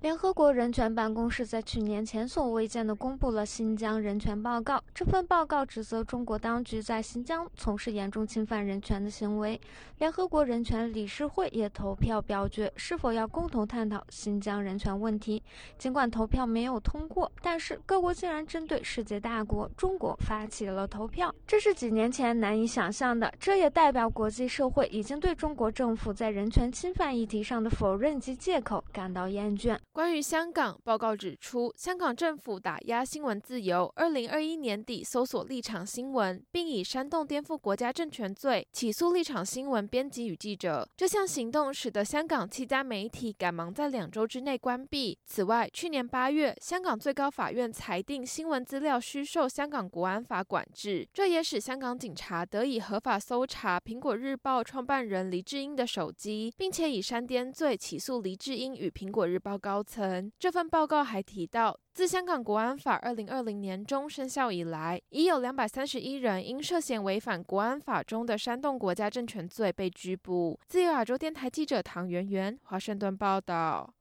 [0.00, 4.82] 联合国人权办公室在去年前所未见的公布了新疆人权报告。
[4.94, 9.60] 这份报告指责中国当局在新疆从事严重侵犯人权的行为。
[9.98, 15.42] 联合国人权理事会也投票表决是否要共同探讨新疆人权问题。
[15.76, 23.30] 尽管投票没有通过，但是各国竟然针对世界大国中国发起了投票，这是几年前难以想象的。
[23.38, 29.76] 这也代表国际社会已经对中国政府在人权侵犯议题上的否认及借口感到厌倦。
[29.92, 33.92] 关于香港，报告指出，香港政府打压新闻自由。
[33.96, 40.88] 二零二一年底，搜索立场新闻，并以煽动颠覆国家政权罪起诉立场新闻编辑与记者。
[40.96, 45.18] 这项行动使得香港七家媒体赶忙在两周之内关闭。
[45.26, 59.79] 此外，去年八月，香港最高法院裁定新闻资料需受香港国安法管制，这也使香港警察得以合法搜查《苹果日报》创办人黎智英的手机，并且以煽颠罪起诉黎智英与《苹果日报》高。
[59.82, 70.58] 层这份报告还提到，自香港国安法二零二零年中生效以来，已有两百三十一人因涉嫌违反国安法中的煽动国家政权罪被拘捕。
[70.68, 73.94] 自由亚洲电台记者唐媛媛，华盛顿报道。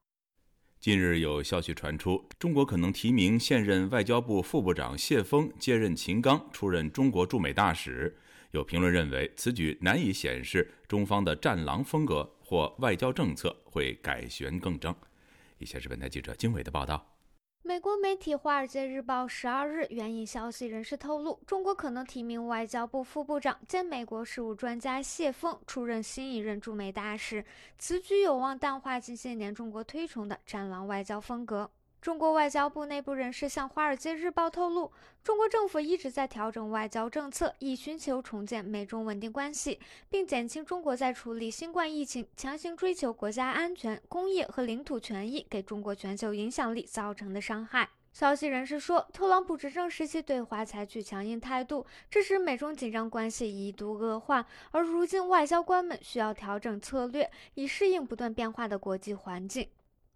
[0.80, 8.15] 近日有消息传出，中国可能提名现任外交部副部长谢锋接任秦刚出任中国驻美大使。
[8.52, 14.96] 有评论认为，此举难以显示中方的战狼风格或外交政策会改弦更张。
[15.60, 17.06] 以下是本台记者经纬的报道。
[17.62, 27.43] 美国媒体《华尔街日报》十二日援引消息人士透露，中国可能提名外交部副部长兼美国事务专家谢锋出任新一任驻美大使。
[27.78, 31.69] 此举有望淡化近些年中国推崇的“战狼”外交风格。
[32.01, 34.89] 中国外交部内部人士向《华尔街日报》透露，
[35.21, 39.77] 中国政府一直在调整外交政策，以寻求重建美中稳定关系，
[40.09, 47.89] 并减轻中国在处理新冠疫情、强行追求国家安全、工业和领土权益给中国全球影响力造成的伤害。
[48.13, 59.67] 消息人士说，特朗普执政时期对华采取强硬态度，致使美中紧张关系一度恶化，而如今外交官们需要调整策略，以适应不断变化的国际环境。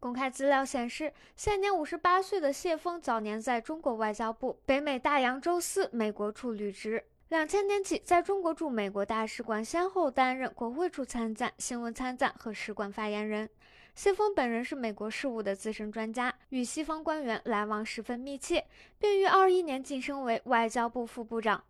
[0.04, 13.50] 公开资料显示，现年五十八岁的谢锋早年在中国外交部北美大洋洲司美国处履职，两千年起在中国驻美国大使馆先后担任国会处参赞、新闻参赞和使馆发言人。
[13.96, 18.66] 谢锋本人是美国事务的资深专家，与西方官员来往十分密切，
[19.00, 21.64] 并于二一年晋升为外交部副部长。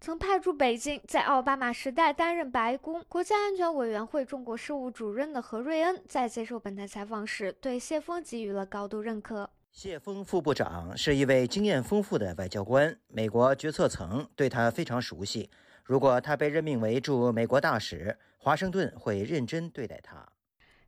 [0.00, 9.50] 曾派驻北京，在奥巴马时代担任白宫国家安全委员会中国事务主任的何瑞恩，在接受本台采访时，对谢峰给予了高度认可。
[9.72, 15.50] 谢峰副部长是一位经验丰富的外交官，美国决策层对他非常熟悉。
[15.82, 20.24] 如果他被任命为驻美国大使，华盛顿会认真对待他。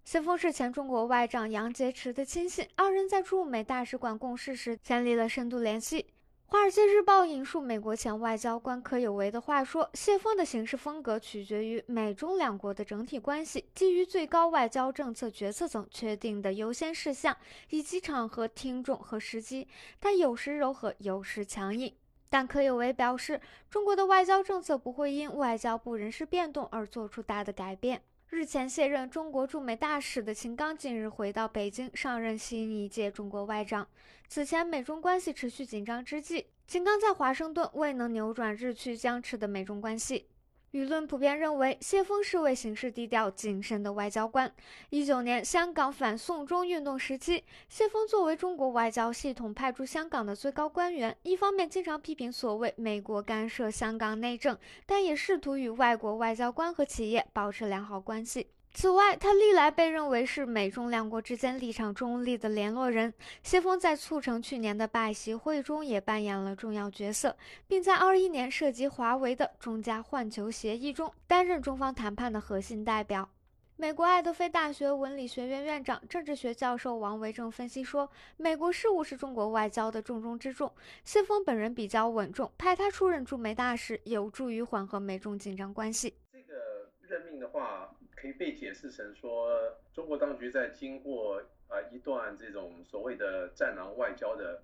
[0.04, 6.02] 谢峰是前中国外长杨洁篪的亲信，二人在驻美大使馆共事时建立了深度联系。
[6.52, 17.36] 《华尔街日报》引述美国前外交官柯有为的话说：“谢峰的行事风格取决于美中两国的整体关系，基于最高外交政策决策层确定的优先事项，
[17.68, 19.68] 以及场合、听众和时机。
[20.00, 21.94] 他有时柔和，有时强硬。”
[22.28, 23.40] 但柯有为表示，
[23.70, 28.02] 中国的外交政策不会因外交部人事变动而做出大的改变。
[28.28, 33.86] 日前卸任中国驻美大使的秦刚近日回到北京，上任新一届中国外长。
[34.32, 40.28] 此前，美中关系持续紧张之际，秦刚在华盛顿未能扭转日趋僵持的美中关系。
[40.70, 44.54] 舆论普遍认为，谢峰是位行事低调谨慎的外交官。
[44.90, 54.56] 一九年香港反送中运动时期，谢峰作为中国外交系统派驻香港的最高官员，一方面经常批评所谓美国干涉香港内政，
[54.86, 58.46] 但也试图与外国外交官和企业保持良好关系。
[58.72, 63.12] 此外，他历来被认为是美中两国之间立场中立的联络人。
[63.42, 73.28] 谢峰在促成去年的拜习会中也扮演了重要角色，并在二一年涉及华为的中加换球协议中担任中方谈判的核心代表。
[73.76, 78.08] 美国爱德菲大学文理学院院长、政治学教授王维正分析说
[78.38, 80.72] ：“美国事务是中国外交的重中之重。
[81.04, 87.90] 谢峰本人比较稳重，派他出任驻美大使有助于缓和美中紧张关系。”这个任命的话。
[88.20, 94.60] 可以被解释成说，中国当局在经过啊一段这种所谓的战狼外交的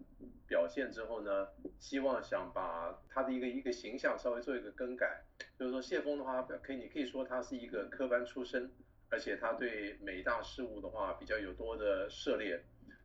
[0.47, 1.49] 表现之后呢，
[1.79, 5.23] 希望想把他的一个一个形象稍微做一个更改。
[5.59, 8.71] 就是说谢峰的话，可以你可以说他是一个科班出身，
[9.09, 12.63] 而且他对美大事务的话比较有多的涉猎，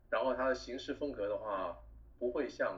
[0.09, 1.77] 然后他的行事风格的话
[2.19, 2.77] 不会像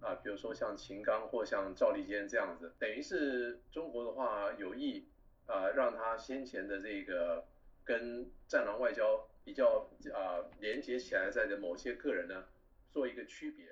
[0.00, 5.06] 啊比如说像秦刚或像赵立坚这样子，等于是中国的话有意。
[5.46, 7.44] 啊，让他先前的这个
[7.84, 12.44] 跟战狼外交比较啊连接起来在的某些个人呢，
[12.90, 13.66] 做一个区别。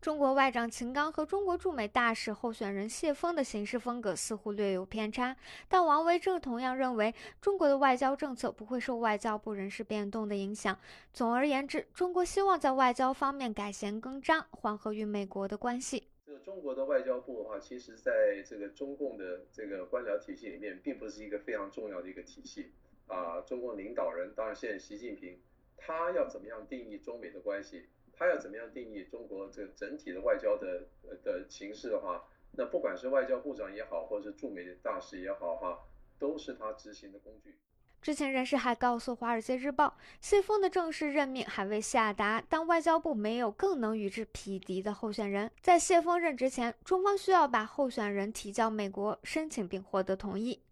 [0.00, 5.36] 中国外长秦刚和中国驻美大使候选人谢峰的行事风格似乎略有偏差，
[5.68, 10.78] 但王维正同样认为，中国的外交政策不会受外交部人事变动的影响。
[11.12, 16.08] 总而言之，中国希望在外交方面改弦更张，缓和与美国的关系。
[16.30, 22.70] 这个中国的外交部的话，其实在这个中共的这个官僚体系里面，并不是一个非常重要的一个体系
[23.08, 23.40] 啊。
[23.40, 25.40] 中共领导人，当然现在习近平，
[25.76, 30.86] 他要怎么样定义中美的关系，他要怎么样定义中国这个整体的外交的
[31.24, 35.80] 的形式的话，那不管是外交部长也好，或者是驻美大使也好哈，
[36.20, 37.56] 都是他执行的工具。
[38.02, 39.88] 知情人士还告诉《华尔街日报》，
[40.22, 45.50] 谢峰的正式任命还未下达，但外交部没有更能与之匹敌的候选人。
[45.60, 50.62] 在谢峰任职前，中方需要把候选人提交美国申请并获得同意。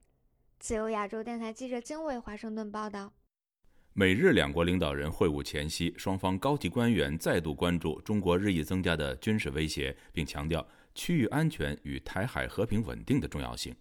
[0.58, 3.12] 自由亚洲电台记者金伟华盛顿报道。
[3.92, 13.76] 美日两国领导人会晤前夕，双方高级官员再度关注中国日益增加的军事威胁，并强调区域安全与台海和平稳定的重要性。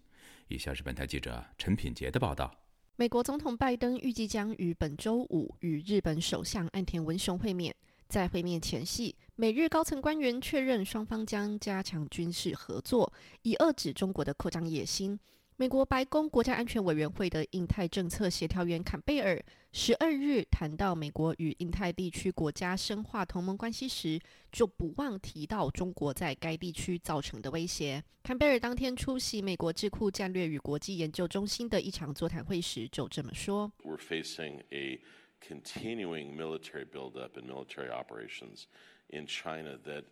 [0.48, 2.52] 以下是本台记者陈品杰的报道。
[3.00, 7.72] 美国总统拜登预计将于本周五与日本首相岸田文雄会面。
[8.08, 15.16] 在会面前夕，美日高层官员确认双方将加强军事合作，以遏制中国的扩张野心。
[15.60, 19.42] 美国白宫国家安全委员会的印太政策协调员坎贝尔
[19.72, 24.20] 十二日谈到美国与印太地区国家深化同盟关系时，
[24.52, 28.00] 就不忘提到中国在该地区造成的威胁。
[28.22, 35.00] 坎贝尔当天出席美国智库战略与国际研究中心的一场座谈会时就这么说：“We're facing a
[35.40, 38.66] continuing military buildup and military operations
[39.08, 40.04] in China that.”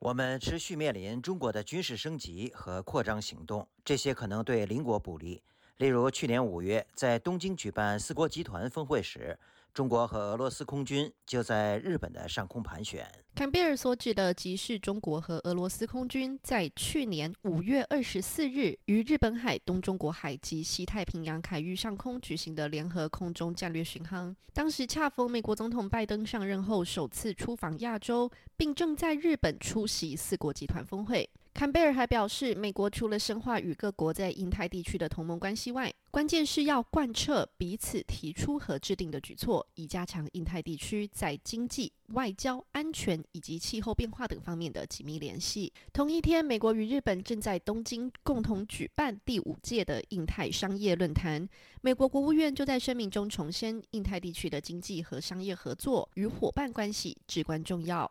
[0.00, 5.42] 我们持续面临中国的军事升级和扩张行动，这些可能对邻国不利。
[5.78, 9.36] 例如，去年五月在东京举办四国集团峰会时。
[9.72, 13.06] 中国和俄罗斯空军就在日本的上空盘旋。
[13.34, 24.34] 坎贝尔所指的，即是中国和俄罗斯空军在去年五月二十四日于日本海、东中国海及西太平洋海域上空举行的联合空中战略巡航。
[24.52, 31.30] 当时恰逢美国总统拜登上任后首次出访亚洲，并正在日本出席四国集团峰会。
[31.58, 45.72] 坎贝尔还表示，美国除了深化与各国在印太地区的同盟关系外，关键是要贯彻彼此提出和制定的举措，以加强印太地区在经济、外交、安全以及气候变化等方面的紧密联系。
[45.92, 51.48] 同一天，美国与日本正在东京共同举办第五届的印太商业论坛。
[51.80, 58.08] 美国国务院就在声明中重申，印太地区的经济和商业合作与伙伴关系至关重要。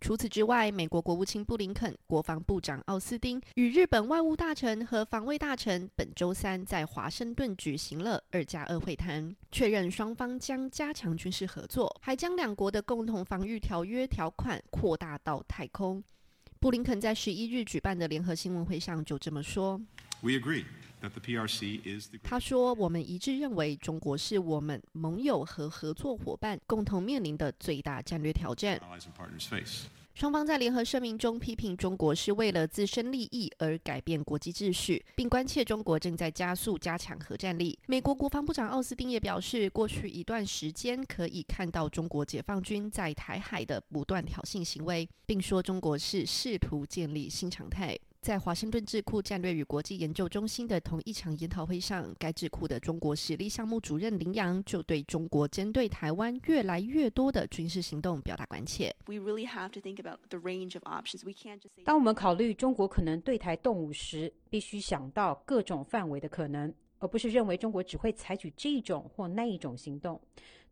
[0.00, 16.02] 除此之外，美国国务卿布林肯、国防部长奥斯汀与日本外务大臣和防卫大臣本周三在华盛顿举行了二加二会谈，确认双方将加强军事合作，还将两国的共同防御条约条款扩大到太空。
[16.60, 19.80] 布林肯在十一日举办的联合新闻会上就这么说。
[20.22, 20.64] We agree.
[22.22, 28.80] 他说：“我们一致认为，中国是我们盟友和合作伙伴共同面临的最大战略挑战。”
[30.14, 37.78] 双方在联合声明中批评中国是为了自身利益而改变国际秩序，并关切中国正在加速加强核战力。
[37.86, 47.96] 美国国防部长奥斯汀也表示，过去一段时间可以看到中国解放军在台海的不断挑衅行为，并说中国是试图建立新常态。
[48.20, 58.94] 在华盛顿智库战略与国际研究中心的同一场研讨会上，该智库的中国实力项目主任林阳就对中国针对台湾越来越多的军事行动表达关切。
[61.84, 70.20] 当我们考虑中国可能对台动武时，必须想到各种范围的可能，而不是认为中国只会采取这一种或那一种行动。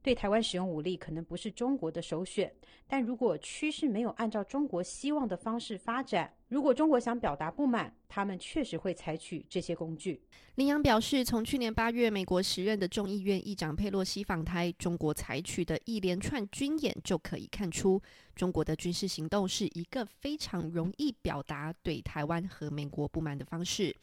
[0.07, 2.55] 对台湾使用武力可能不是中国的首选，
[2.87, 10.23] 但如果趋势没有按照中国希望的方式发展，如果中国想表达不满，他们确实会采取这些工具。
[10.55, 18.01] 林阳表示，从去年八月美国时任的众议院议长佩洛西访台，中国采取的一连串军演就可以看出，
[18.37, 23.97] 中国的军事行动是一个非常容易表达对台湾和美国不满的方式。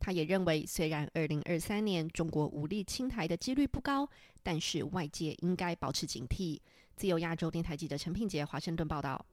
[0.00, 4.08] 他也认为，虽然二零二三年中国武力侵台的几率不高，
[4.42, 6.58] 但是外界应该保持警惕。
[6.96, 9.24] 自由亚洲电台记者陈品杰华盛顿报道。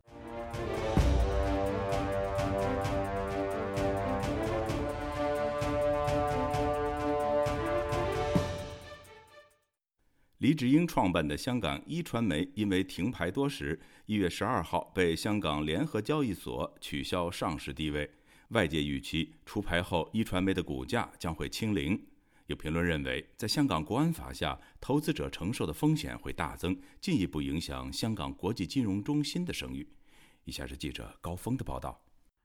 [10.39, 18.09] 黎智英创办的香港一传媒因为停牌多时，一月十二号被香港联合交易所取消上市地位。
[18.49, 22.01] 外界预期出牌后，一传媒的股价将会清零。
[22.45, 29.85] 有评论认为，在香港国安法下，投资者承受的风险会大增，进一步影响香港国际金融中心的声誉。
[30.45, 32.01] 以下是记者高峰的报道：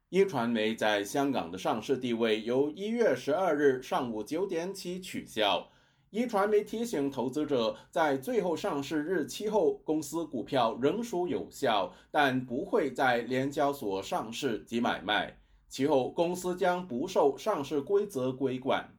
[0.09, 5.69] 一传媒在香港的上市地位由一月十二日上午九点起取消。
[6.09, 15.39] 一传媒提醒投资者，在最后上市日期后，公司股票仍属有效，但不会在联交所上市及买卖。
[15.73, 18.95] 其后，公司将不受上市规则规管。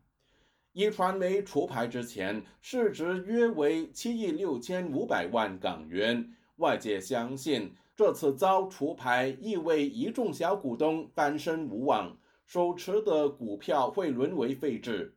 [0.72, 6.35] 一传媒除牌之前，市值约为七亿六千五百万港元。
[6.57, 15.14] 外界相信，这次遭除牌意味一众小股东翻身无望，手持的股票会沦为废纸。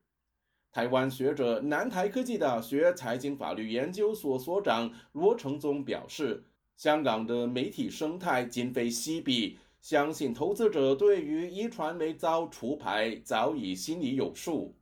[0.72, 6.45] 台湾学者、南台科技大学财经法律研究所所长罗成宗表示
[6.78, 14.75] ：“香港的媒体生态今非昔比。”相信投资者对于一传媒遭除牌早已心里有数。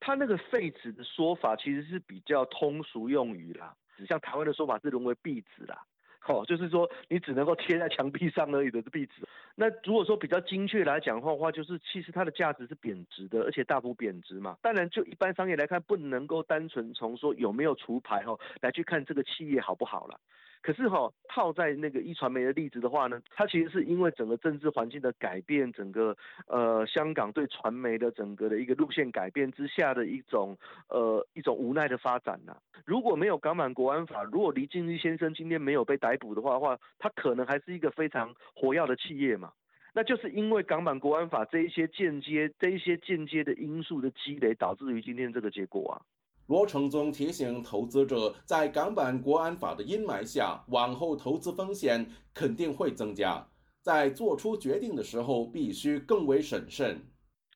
[0.00, 3.74] 他那个废纸的说法其实是比较通俗用语啦，
[4.06, 5.82] 像台湾的说法是沦为壁纸啦，
[6.28, 9.26] 哦，就是说你只能够贴在墙壁上而已的壁纸。
[9.54, 14.58] 那如果说比较精确来讲的话，就是其实它的价值是贬值的，而且大幅贬值嘛。
[14.60, 20.20] 当然，就一般商业来看，不能够单纯从说有没有除牌哈来去看这个企业好不好了。
[20.64, 30.56] 可是哈，套在那个一传媒的例子的话呢，它其实是因为整个政治环境的改变，整个呃香港对传媒的整个的一个路线改变之下的一种
[30.88, 32.56] 呃一种无奈的发展呐。
[32.86, 39.52] 如果没有港版国安法，如果黎俊一先生今天没有被逮捕的话话，他可能还是一个非常活跃的企业嘛。
[39.92, 46.00] 那就是因为港版国安法这一些间接这一些间接的因素的积累，导致于今天这个结果啊。
[46.46, 53.46] 罗成宗提醒投资者，在港版国安法的阴霾下，往后投资风险肯定会增加，
[53.80, 57.00] 在做出决定的时候必须更为审慎。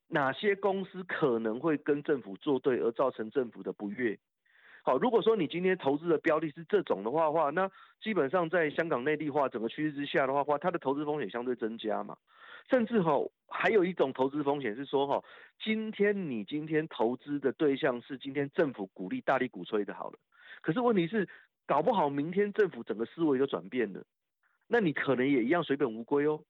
[0.08, 4.18] 哪些公司可能会跟政府作对而造成政府的不悦？
[4.82, 7.70] 好，如果说你今天投资的标的是这种的话话，那
[8.02, 12.16] 基本上在香港内地化整个趋势之下的话话，它的投资风险相对增加嘛。
[12.70, 13.12] 甚至哈，
[13.48, 15.24] 还有一种投资风险是说哈，
[15.64, 20.18] 今天你今天投资的对象是今天政府鼓励大力鼓吹的，好了，
[20.60, 21.28] 可是问题是，
[21.66, 24.04] 搞不好明天政府整个思维就转变了，
[24.66, 26.40] 那你可能也一样水本无归哦。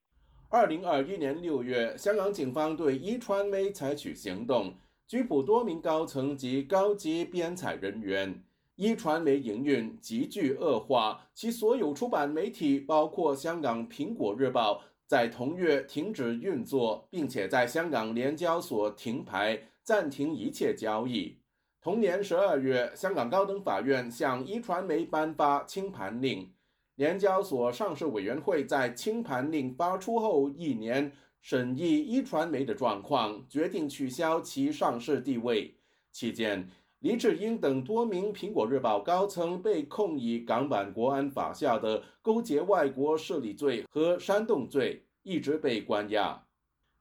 [0.50, 4.74] 二零二一年六月，香港警方对一传媒采取行动，
[5.06, 8.42] 拘捕多名高层及高级编采人员。
[8.76, 14.84] 一传媒营运急剧恶化，其所有出版媒体，包括香港苹果日报。
[15.08, 21.38] 在同月停止运作，并且在香港联交所停牌，暂停一切交易。
[21.80, 26.52] 同年十二月，香港高等法院向一传媒颁发清盘令，
[26.96, 35.74] 联交所上市委员会在清盘令发出后一年审议一传媒的状况，决定取消其上市地位。
[36.12, 36.68] 期间，
[37.00, 46.44] 李志英等多名苹果日报高层被控以港版国安法下的勾结外国势力罪和煽动罪，一直被关押。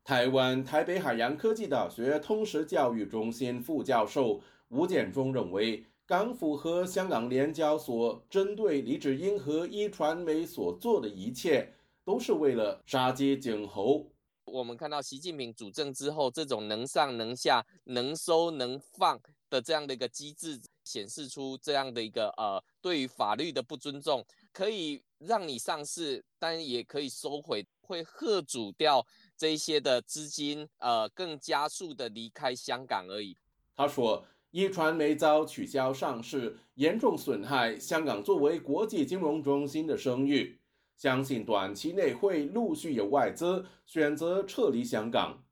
[0.03, 4.39] 台湾台北海洋科技大学通识教育中心副教授
[4.69, 5.85] 吴建中认为。
[6.05, 11.73] 港府和香港联交所针对李志英和一传媒所做的一切，
[12.05, 14.07] 都是为了杀鸡儆猴。
[14.45, 19.19] 我们看到习近平主政之后，这种能上能下、能收能放
[19.49, 33.37] 的这样的一个机制，显示出这样的一个呃对于法律的不尊重，可以让你上市，但也可以收回，会吓阻掉这些的资金，呃，更加速的离开香港而已。
[33.75, 34.25] 他说。
[34.51, 40.57] 一传媒遭取消上市，严重损害香港作为国际金融中心的声誉。
[40.95, 45.43] 相信短期内会陆续有外资选择撤离香港。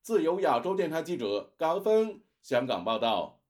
[0.00, 3.40] 自由亚洲电台记者高峰香港报道。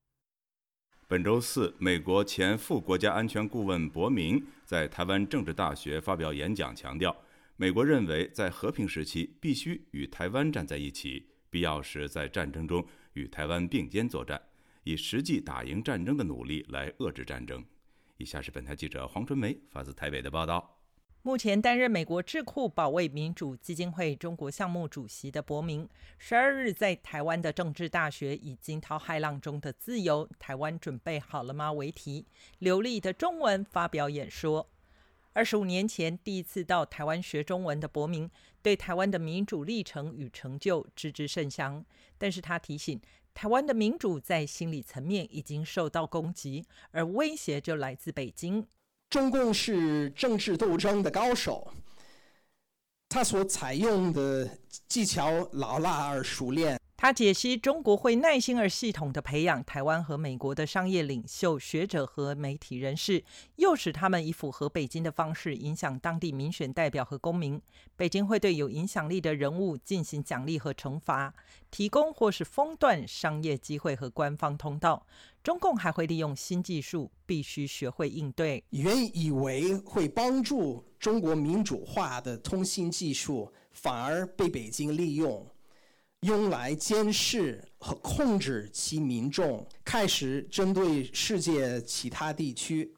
[1.09, 7.17] 本周四，美国前副国家安全顾问伯明在台湾政治大学发表演讲，强调，
[7.57, 14.41] 美国认为在和平时期必须与台湾站在一起，必要时在战争中与台湾并肩作战。
[14.85, 17.65] 以实际打赢战争的努力来遏制战争。
[18.17, 20.82] 以下是本台记者黄春梅发自台北的报道。
[21.25, 32.27] 目前担任美国智库保卫民主基金会中国项目主席的伯明，十二日在台湾的政治大学以“惊涛骇浪中的自由，台湾准备好了吗”为题，
[32.59, 34.69] 流利的中文发表演说。
[35.33, 38.29] 二十五年前第一次到台湾学中文的伯明，
[38.61, 41.85] 对台湾的民主历程与成就知之甚详，
[42.19, 43.01] 但是他提醒。
[43.33, 48.67] 台湾的民主在心理层面已经受到攻击，而威胁就来自北京。
[49.13, 51.71] 中共是政治斗争的高手，
[53.11, 54.49] 他所采用的
[54.89, 56.81] 技巧老辣而熟练。
[57.03, 63.25] 他解析中国会耐心而系统地培养台湾和美国的商业领袖、学者和媒体人士，
[63.57, 67.61] 诱使他们以符合北京的方式影响当地民选代表和公民。
[67.97, 71.35] 北京会对有影响力的人物进行奖励和惩罚，
[71.73, 75.05] 提供或是封断商业机会和官方通道。
[75.43, 78.63] 中共还会利用新技术，必须学会应对。
[78.71, 85.45] 原以为会帮助中国民主化的通信技术，反而被北京利用。
[86.23, 92.95] 用来监视和控制其民众，开始针对世界其他地区，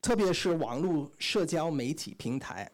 [0.00, 2.70] 特别是网络社交媒体平台，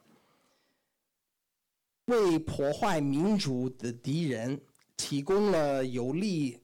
[2.04, 4.60] 为破坏民主的敌人
[4.96, 6.60] 提供了有利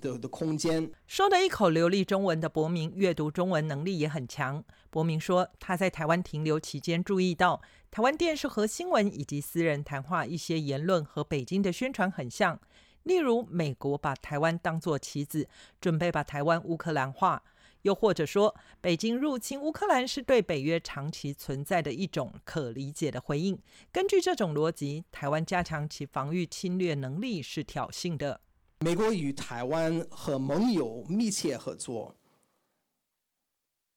[0.00, 0.90] 的空间。
[1.06, 4.62] 说的一口流利中文的伯明，阅读中文能力也很强。
[4.90, 7.60] 伯明说，他在台湾停留期间注意到。
[7.90, 12.58] 台湾电视和新闻以及私人谈话一些言论和北京的宣传很像，
[13.02, 15.46] 例如美国把台湾当作棋子，
[15.78, 17.42] 准备把台湾乌克兰化；
[17.82, 23.58] 又或者说，北京入侵乌克兰是对北约长期存在的一种可理解的回应。
[23.92, 28.40] 根据这种逻辑，台湾加强其防御侵略能力是挑衅的。
[28.82, 32.16] 美国与台湾和盟友密切合作，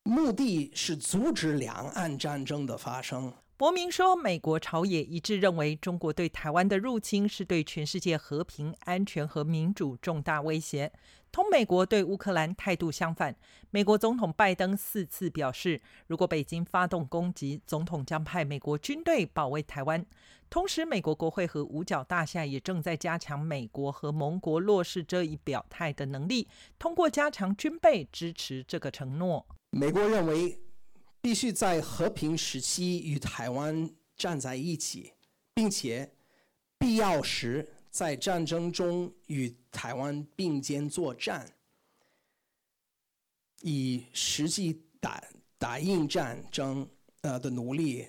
[0.03, 3.33] 目的是阻止两岸战争的发生。
[3.57, 10.91] 伯明说，美国朝野一致认为，中国对台湾的入侵是对全世界和平、安全和民主重大威胁，
[11.35, 13.35] 同美国对乌克兰态度相反。
[13.69, 20.05] 美国总统拜登四次表示，如果北京发动攻击，总统将派美国军队保卫台湾。
[20.49, 26.47] 同时，美国国会和五角大厦也正在加强美国和盟国落实这一表态的能力，
[26.79, 29.45] 通过加强军备支持这个承诺。
[29.71, 30.61] 美国认为。
[31.21, 35.13] 必须在和平时期与台湾站在一起，
[35.55, 36.13] 并且
[36.77, 41.49] 必要时在战争中与台湾并肩作战，
[43.61, 45.23] 以实际打
[45.57, 46.85] 打赢战争
[47.21, 48.05] 呃的努力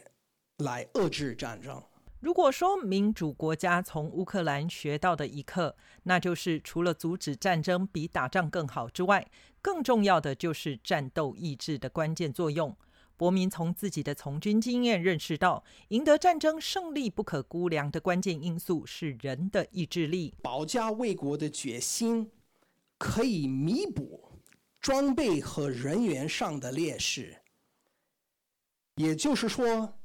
[0.56, 1.80] 来遏制战争。
[2.18, 9.24] 如果说民主国家从乌克兰学到的一课，那就是除了阻止战争比打仗更好之外，
[9.62, 12.76] 更重要的就是战斗意志的关键作用。
[13.16, 20.34] 伯明从自己的从军经验认识到，赢得战争胜利不可估量的关键因素是人的意志力。
[20.42, 22.30] 保家卫国的决心
[22.98, 24.40] 可以弥补
[24.80, 27.36] 装备和人员上的劣势，
[28.96, 29.98] 也就是说，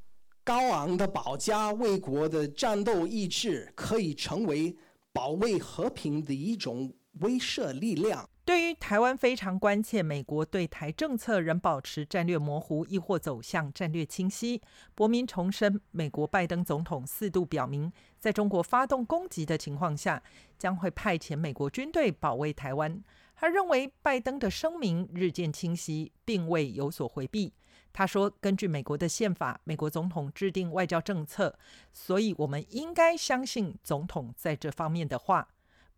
[0.43, 4.75] 高昂的保家卫国的战斗意志可以成为
[5.13, 8.27] 保卫和平的一种威慑力量。
[8.43, 14.61] 对于台湾非常关切，美国对台政策仍保持战略模糊，亦或走向战略清晰。
[14.95, 20.21] 伯明重申，美国拜登总统四度表明，在中国发动攻击的情况下，
[20.57, 23.03] 将会派遣美国军队保卫台湾。
[23.35, 27.53] 他认为，拜登的声明日渐清晰，并未有所回避。
[27.93, 31.57] 他说：“根据美国的宪法，美国总统制定外交政策，
[31.91, 35.47] 所以我们应该相信总统在这方面的话。”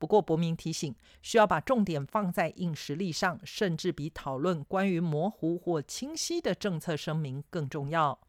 [0.04, 8.20] 不过，伯明提醒，需要把重点放在硬实力上，甚至比讨论关于模糊或清晰的政策声明更重要。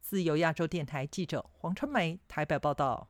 [0.00, 3.08] 自由亚洲电台记者黄春梅台北报道。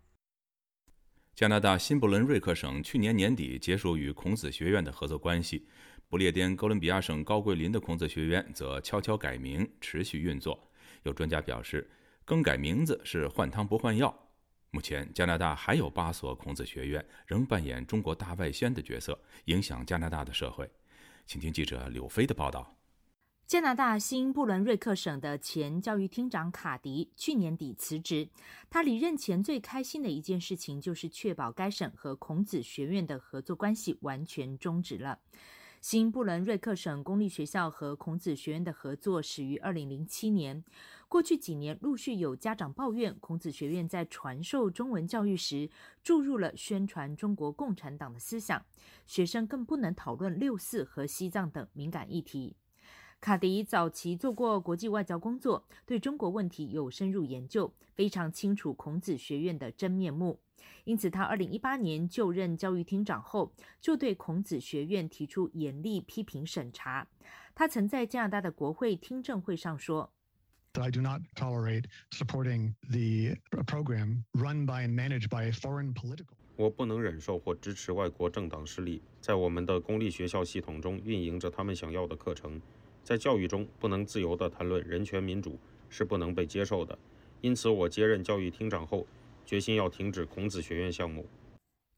[1.34, 5.66] 加拿大新不伦瑞克省去年年底结束与孔子学院的合作关系，
[6.06, 10.70] 不列颠哥伦比亚省高桂林的孔子学院则悄悄改名，持续运作。
[11.04, 11.90] 有专家表示，
[12.26, 14.14] 更改名字是换汤不换药。
[14.74, 20.66] 目前，加拿大还有八所孔子学院仍扮演中国大外宣的角色，影响加拿大的社会。
[21.26, 22.74] 请听记者柳飞的报道。
[23.46, 28.30] 加拿大新布伦瑞克省的前教育厅长卡迪去年底辞职。
[28.70, 35.18] 他离任前最开心的一件事情，就是确保该省和孔子学院的合作关系完全终止了。
[35.82, 40.62] 新布伦瑞克省公立学校和孔子学院的合作始于二零零七年。
[41.08, 45.68] 过去几年，陆续有家长抱怨孔子学院在传授中文教育时
[46.00, 48.64] 注入了宣传中国共产党的思想，
[49.06, 52.54] 学生更不能讨论六四和西藏等敏感议题。
[53.22, 60.40] 卡迪早期做过国际外交工作，对中国问题有深入研究，非常清楚孔子学院的真面目。
[60.82, 67.06] 因此，他二零一八年就任教育厅长后，就对孔子学院提出严厉批评审查。
[67.54, 70.12] 他曾在加拿大的国会听证会上说
[70.72, 82.60] ：“I do not tolerate supporting the program run by and managed by foreign political.” 我不能忍受或支持外国政党势力在我们的公立学校系统中运营着他们想要的课程。
[83.02, 86.98] 在教育中不能自由地谈论人权民主是不能被接受的。
[87.40, 89.06] 因此，我接任教育厅长后。
[89.44, 91.26] 决心要停止孔子学院项目。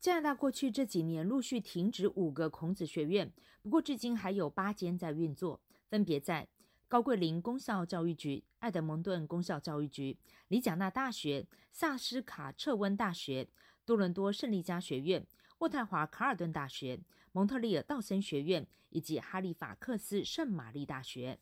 [0.00, 3.30] 加拿大过去这几年陆续停止五个孔子学院，
[3.62, 6.48] 不过至今还有八间在运作，分别在
[6.88, 10.16] 高桂林公校教育局、爱德蒙顿公校教育局、
[10.48, 13.46] 里贾纳大学、萨斯卡彻温大学、
[13.84, 15.24] 多伦多圣利加学院、
[15.58, 16.98] 渥太华卡尔顿大学、
[17.32, 21.38] 蒙特利尔道森学院以及哈利法克斯圣玛丽大学。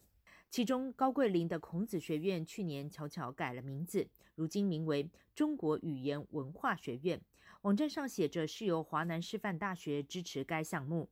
[0.50, 7.20] 其中，高桂林的孔子学院去年悄悄改了名字，如今名为中国语言文化学院。
[7.62, 11.08] 网站上写着是由华南师范大学支持该项目。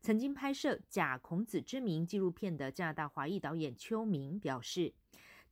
[0.00, 4.94] 曾经拍摄《假孔子之名》纪录片的加拿大华裔导演邱明表示，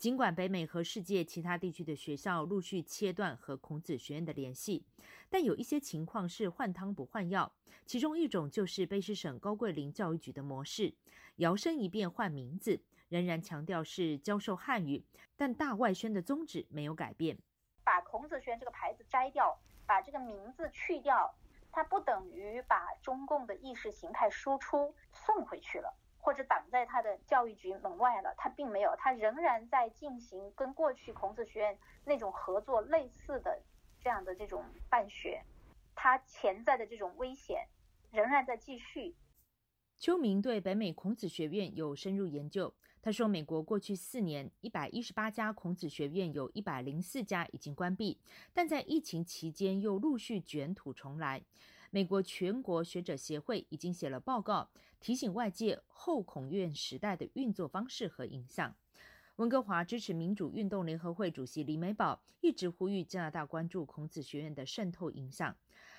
[0.04, 4.84] 尽管北美和世界其他地区的学校陆续切断和孔子学院的联系，
[5.30, 7.50] 但有一些情况是换汤不换药。
[7.86, 10.92] 其中一种就是卑诗省高桂林教育局的模式，
[11.36, 12.82] 摇身一变换名字。
[13.08, 15.02] 仍然强调是教授汉语，
[15.38, 17.38] 但大外宣的宗旨没有改变。
[17.82, 21.34] 把孔子学院这个牌子摘掉，把这个名字去掉，
[21.72, 25.90] 它不等于把中共的意识形态输出送回去了，
[26.24, 28.34] 或者挡在他的教育局门外了。
[28.38, 33.60] 他并没有，他仍然在进行跟过去孔子学院那种合作类似的
[34.00, 35.44] 这样的这种办学，
[35.94, 37.68] 他潜在的这种危险
[38.10, 39.14] 仍然在继续。
[39.98, 42.74] 邱明对北美孔子学院有深入研究。
[43.02, 48.18] 他说，美国过去四年，一百一十八家孔子学院有一百零四家已经关闭，
[48.54, 51.42] 但在疫情期间又陆续卷土重来。
[51.94, 54.68] 美国全国学者协会已经写了报告，
[54.98, 58.74] 提醒外界后孔院时代的运作方式和影响。
[59.36, 65.56] 温哥华支持民主运动联合会主席李美宝一直呼吁加拿大关注孔子学院的渗透影响。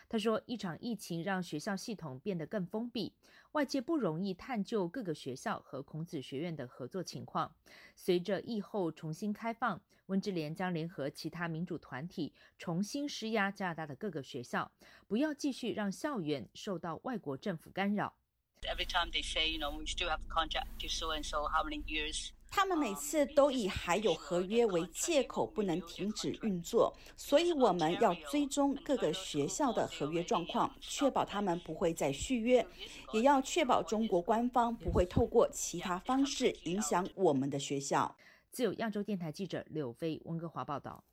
[0.07, 3.13] 他说：“一场疫情让学校系统变得更封闭，
[3.53, 7.55] 外界不容易探究各个学校和孔子学院的合作情况。
[7.95, 14.71] 随着疫后重新开放，温志联将联合其他民主团体重新施压加拿大的各个学校，
[15.07, 18.15] 不要继续让校园受到外国政府干扰。”
[18.61, 21.63] Every time they say, you know, we still have contract to so and so how
[21.63, 22.29] many years.
[22.55, 32.65] 他们每次都以还有合约为借口，不能停止运作，所以我们要追踪各个学校的合约状况，确保他们不会再续约，
[33.11, 38.15] 也要确保中国官方不会透过其他方式影响我们的学校。
[38.53, 41.03] 自由亚洲电台记者柳飞温哥华报道。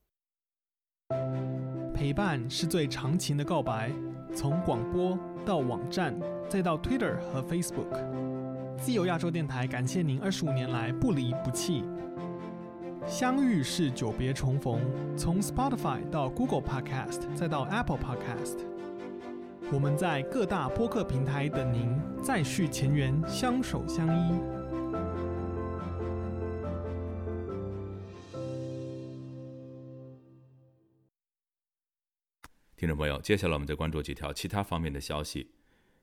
[1.93, 3.91] 陪伴是最长情的告白，
[4.33, 6.17] 从广播到网站，
[6.49, 8.32] 再到 Twitter 和 Facebook。
[8.83, 11.85] 自由亚洲电台感谢您二十五年来不离不弃。
[13.07, 14.81] 相遇是久别重逢，
[15.17, 18.59] 从 Spotify 到 Google Podcast 再到 Apple Podcast，
[19.73, 24.33] 我们在各大播客平台等您，再续前缘，相守相依。
[32.77, 35.53] 听众朋友，接下来我们再关注几条其他方面的消息。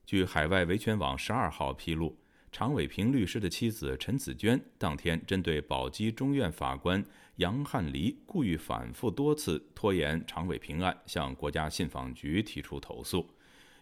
[0.06, 2.16] 据海外维权网十二号披露。
[2.52, 7.02] 常伟平律师的妻子陈子娟当天针对宝鸡中院法官
[7.36, 13.24] 杨汉黎故意反复多次拖延常伟平案，向国家信访局提出投诉。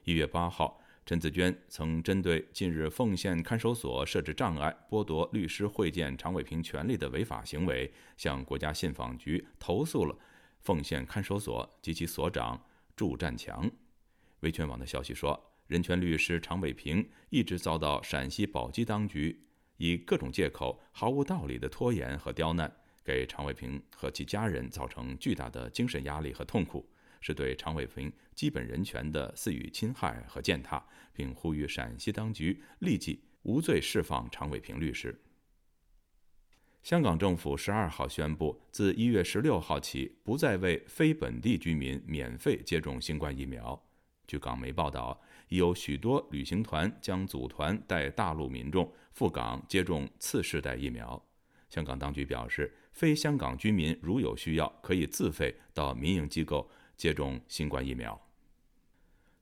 [0.05, 10.15] 一月八号，陈子娟曾针对近日奉县看守所设置障碍、剥夺律师会见常伟平权利的违法行为，向国家信访局投诉了
[10.61, 12.63] 奉县看守所及其所长
[12.95, 13.69] 祝占强。
[14.41, 15.48] 维权网的消息说。
[15.69, 19.39] 人权律师常伟平一直遭到陕西宝鸡当局
[19.77, 26.89] 以各种借口、毫无道理的拖延和刁难，给常伟平和其家人造成巨大的精神压力和痛苦，
[27.21, 35.21] 是对常伟平基本人权的肆意侵害和践踏，并呼吁陕西当局立即无罪释放常伟平律师。
[36.83, 43.85] 香港政府十二号宣布，自一月十六号起，不再为非本地居民免费接种新冠疫苗。
[44.27, 45.21] 据港媒报道。
[45.49, 51.23] 已有许多旅行团将组团带大陆民众赴港接种次世代疫苗。
[51.69, 58.19] 香港当局表示，非香港居民如有需要，可以自费到民营机构接种新冠疫苗。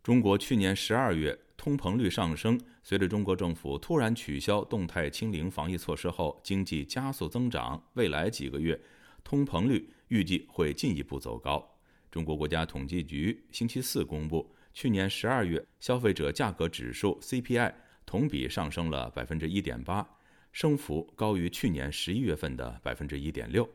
[0.02, 7.82] 中国去年十二月通膨率上升，随着中国政府突然取消动态清零防疫措施后，经济加速增长。
[7.94, 8.80] 未来几个月，
[9.24, 11.76] 通膨率预计会进一步走高。
[12.11, 14.52] 中国国家统计局星期四公布。
[14.77, 17.72] 去年十二月，消费者价格指数 CPI
[18.05, 20.07] 同比上升了百分之一点八，
[20.53, 23.64] 升幅高于去年十一月份的百分之一点六。《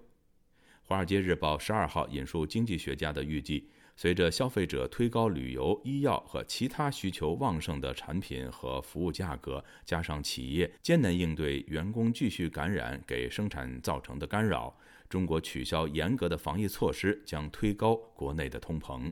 [0.83, 14.77] 华尔街日报》十二号引述经济学家的预计，随着消费者推高旅游、医药和其他需求旺盛的产品和服务价格，加上企业艰难应对员工继续感染给生产造成的干扰，
[15.09, 19.11] 中国取消严格的防疫措施将推高国内的通膨。